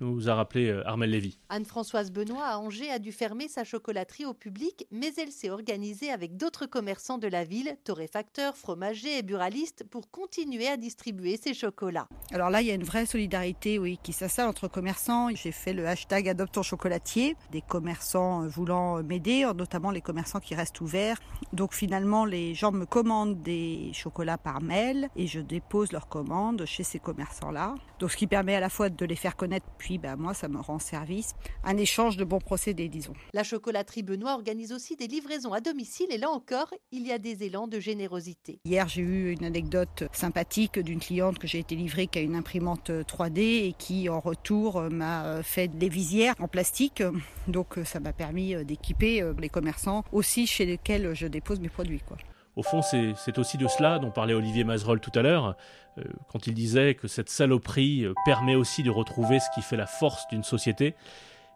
nous 0.00 0.28
a 0.28 0.34
rappelé 0.34 0.68
euh, 0.68 0.86
Armel 0.86 1.10
Lévy. 1.10 1.38
Anne-Françoise 1.48 2.10
Benoît 2.10 2.44
à 2.44 2.58
Angers 2.58 2.90
a 2.90 2.98
dû 2.98 3.12
fermer 3.12 3.48
sa 3.48 3.64
chocolaterie 3.64 4.24
au 4.24 4.34
public, 4.34 4.86
mais 4.90 5.12
elle 5.18 5.30
s'est 5.30 5.50
organisée 5.50 6.10
avec 6.10 6.36
d'autres 6.36 6.66
commerçants 6.66 7.18
de 7.18 7.28
la 7.28 7.44
ville, 7.44 7.76
torréfacteurs, 7.84 8.56
fromagers 8.56 9.18
et 9.18 9.22
buralistes, 9.22 9.84
pour 9.90 10.10
continuer 10.10 10.68
à 10.68 10.76
distribuer 10.76 11.36
ses 11.36 11.54
chocolats. 11.54 12.08
Alors 12.32 12.50
là, 12.50 12.60
il 12.62 12.68
y 12.68 12.70
a 12.70 12.74
une 12.74 12.84
vraie 12.84 13.06
solidarité 13.06 13.78
oui, 13.78 13.98
qui 14.02 14.12
s'installe 14.12 14.48
entre 14.48 14.68
commerçants. 14.68 15.28
J'ai 15.34 15.52
fait 15.52 15.72
le 15.72 15.86
hashtag 15.86 16.28
Adopte 16.28 16.54
ton 16.54 16.62
chocolatier, 16.62 17.36
des 17.52 17.62
commerçants 17.62 18.46
voulant 18.46 19.02
m'aider, 19.02 19.50
notamment 19.56 19.90
les 19.90 20.00
commerçants 20.00 20.40
qui 20.40 20.54
restent 20.54 20.80
ouverts. 20.80 21.18
Donc 21.52 21.74
finalement, 21.74 22.24
les 22.24 22.54
gens 22.54 22.72
me 22.72 22.84
commandent 22.84 23.42
des 23.42 23.90
chocolats 23.92 24.38
par 24.38 24.60
mail 24.60 25.08
et 25.16 25.26
je 25.26 25.40
dépose 25.40 25.92
leurs 25.92 26.08
commandes 26.08 26.64
chez 26.66 26.82
ces 26.82 26.98
commerçants 26.98 27.50
là. 27.50 27.74
Donc 27.98 28.10
ce 28.10 28.16
qui 28.16 28.26
permet 28.26 28.54
à 28.54 28.60
la 28.60 28.68
fois 28.68 28.88
de 28.90 29.06
les 29.06 29.16
faire 29.16 29.36
connaître 29.36 29.45
connaître. 29.46 29.66
Puis 29.78 29.98
bah, 29.98 30.16
moi, 30.16 30.34
ça 30.34 30.48
me 30.48 30.58
rend 30.58 30.80
service. 30.80 31.34
Un 31.62 31.76
échange 31.76 32.16
de 32.16 32.24
bons 32.24 32.40
procédés, 32.40 32.88
disons. 32.88 33.12
La 33.32 33.44
chocolaterie 33.44 34.02
Benoît 34.02 34.34
organise 34.34 34.72
aussi 34.72 34.96
des 34.96 35.06
livraisons 35.06 35.52
à 35.52 35.60
domicile 35.60 36.08
et 36.10 36.18
là 36.18 36.30
encore, 36.30 36.74
il 36.90 37.06
y 37.06 37.12
a 37.12 37.18
des 37.18 37.44
élans 37.44 37.68
de 37.68 37.78
générosité. 37.78 38.58
Hier, 38.64 38.88
j'ai 38.88 39.02
eu 39.02 39.32
une 39.32 39.44
anecdote 39.44 40.04
sympathique 40.12 40.80
d'une 40.80 40.98
cliente 40.98 41.38
que 41.38 41.46
j'ai 41.46 41.60
été 41.60 41.76
livrée 41.76 42.08
qui 42.08 42.18
a 42.18 42.22
une 42.22 42.34
imprimante 42.34 42.90
3D 42.90 43.68
et 43.68 43.74
qui, 43.78 44.08
en 44.08 44.18
retour, 44.18 44.82
m'a 44.90 45.42
fait 45.44 45.68
des 45.68 45.88
visières 45.88 46.34
en 46.40 46.48
plastique. 46.48 47.04
Donc, 47.46 47.76
ça 47.84 48.00
m'a 48.00 48.12
permis 48.12 48.64
d'équiper 48.64 49.22
les 49.38 49.48
commerçants 49.48 50.04
aussi 50.10 50.48
chez 50.48 50.66
lesquels 50.66 51.14
je 51.14 51.28
dépose 51.28 51.60
mes 51.60 51.68
produits. 51.68 52.00
Quoi. 52.00 52.16
Au 52.56 52.62
fond, 52.62 52.80
c'est 52.80 53.38
aussi 53.38 53.58
de 53.58 53.68
cela 53.68 53.98
dont 53.98 54.10
parlait 54.10 54.32
Olivier 54.32 54.64
Mazerolle 54.64 54.98
tout 54.98 55.12
à 55.14 55.20
l'heure, 55.20 55.56
euh, 55.98 56.04
quand 56.32 56.46
il 56.46 56.54
disait 56.54 56.94
que 56.94 57.06
cette 57.06 57.28
saloperie 57.28 58.06
euh, 58.06 58.14
permet 58.24 58.54
aussi 58.54 58.82
de 58.82 58.88
retrouver 58.88 59.40
ce 59.40 59.46
qui 59.54 59.60
fait 59.60 59.76
la 59.76 59.86
force 59.86 60.26
d'une 60.28 60.42
société. 60.42 60.94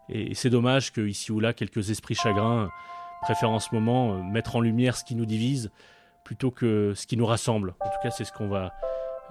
Et, 0.09 0.35
c'est 0.35 0.51
dommage 0.51 0.91
que 0.91 1.01
ici 1.01 1.31
ou 1.31 1.39
là, 1.39 1.53
quelques 1.53 1.89
esprits 1.89 2.13
chagrins 2.13 2.69
préfèrent 3.23 3.49
en 3.49 3.59
ce 3.59 3.73
moment 3.73 4.13
euh, 4.13 4.21
mettre 4.21 4.55
en 4.55 4.61
lumière 4.61 4.95
ce 4.95 5.03
qui 5.03 5.15
nous 5.15 5.25
divise 5.25 5.71
plutôt 6.23 6.51
que 6.51 6.93
ce 6.95 7.07
qui 7.07 7.17
nous 7.17 7.25
rassemble. 7.25 7.73
En 7.79 7.89
tout 7.89 7.99
cas, 8.03 8.11
c'est 8.11 8.23
ce 8.23 8.31
qu'on 8.31 8.47
va, 8.47 8.71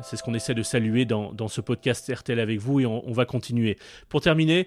c'est 0.02 0.16
ce 0.16 0.24
qu'on 0.24 0.34
essaie 0.34 0.54
de 0.54 0.64
saluer 0.64 1.04
dans, 1.04 1.48
ce 1.48 1.60
podcast 1.60 2.12
RTL 2.12 2.40
avec 2.40 2.58
vous 2.58 2.80
et 2.80 2.86
on, 2.86 3.12
va 3.12 3.26
continuer. 3.26 3.78
Pour 4.08 4.20
terminer, 4.20 4.66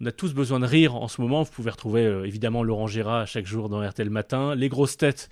on 0.00 0.06
a 0.06 0.12
tous 0.12 0.34
besoin 0.34 0.58
de 0.58 0.66
rire 0.66 0.96
en 0.96 1.06
ce 1.06 1.20
moment. 1.20 1.44
Vous 1.44 1.52
pouvez 1.52 1.70
retrouver 1.70 2.02
évidemment 2.24 2.64
Laurent 2.64 2.88
Gérard 2.88 3.28
chaque 3.28 3.46
jour 3.46 3.68
dans 3.68 3.88
RTL 3.88 4.10
Matin. 4.10 4.56
Les 4.56 4.68
grosses 4.68 4.96
têtes 4.96 5.30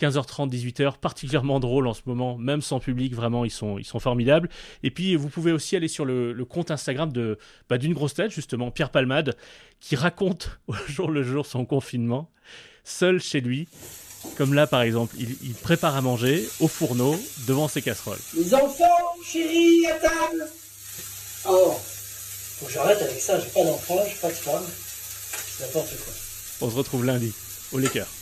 15h30, 0.00 0.50
18h, 0.50 0.98
particulièrement 0.98 1.60
drôle 1.60 1.86
en 1.86 1.94
ce 1.94 2.02
moment, 2.06 2.38
même 2.38 2.62
sans 2.62 2.80
public, 2.80 3.14
vraiment, 3.14 3.44
ils 3.44 3.50
sont, 3.50 3.78
ils 3.78 3.84
sont 3.84 4.00
formidables. 4.00 4.48
Et 4.82 4.90
puis, 4.90 5.16
vous 5.16 5.28
pouvez 5.28 5.52
aussi 5.52 5.76
aller 5.76 5.88
sur 5.88 6.04
le, 6.04 6.44
compte 6.44 6.70
Instagram 6.70 7.12
de 7.12 7.38
bah, 7.68 7.78
d'une 7.78 7.94
grosse 7.94 8.14
tête, 8.14 8.30
justement, 8.30 8.70
Pierre 8.70 8.90
Palmade, 8.90 9.36
qui 9.80 9.96
raconte 9.96 10.60
au 10.66 10.74
jour 10.88 11.10
le 11.10 11.22
jour 11.22 11.46
son 11.46 11.64
confinement, 11.64 12.30
seul 12.84 13.20
chez 13.20 13.40
lui. 13.40 13.68
Comme 14.36 14.54
là, 14.54 14.68
par 14.68 14.82
exemple, 14.82 15.16
il, 15.18 15.54
prépare 15.54 15.96
à 15.96 16.00
manger 16.00 16.46
au 16.60 16.68
fourneau 16.68 17.18
devant 17.48 17.66
ses 17.66 17.82
casseroles. 17.82 18.20
Les 18.36 18.54
enfants, 18.54 18.84
chérie, 19.24 19.84
à 19.86 19.94
table 19.94 20.46
Oh, 21.48 21.74
faut 21.74 22.66
que 22.66 22.72
j'arrête 22.72 23.02
avec 23.02 23.20
ça, 23.20 23.40
j'ai 23.40 23.48
pas 23.48 23.64
d'enfants, 23.64 23.98
j'ai 24.06 24.20
pas 24.20 24.28
de 24.28 24.34
femme. 24.34 24.64
N'importe 25.60 25.96
quoi. 26.04 26.12
On 26.60 26.70
se 26.70 26.76
retrouve 26.76 27.04
lundi 27.04 27.32
au 27.72 27.78
Lakers. 27.78 28.21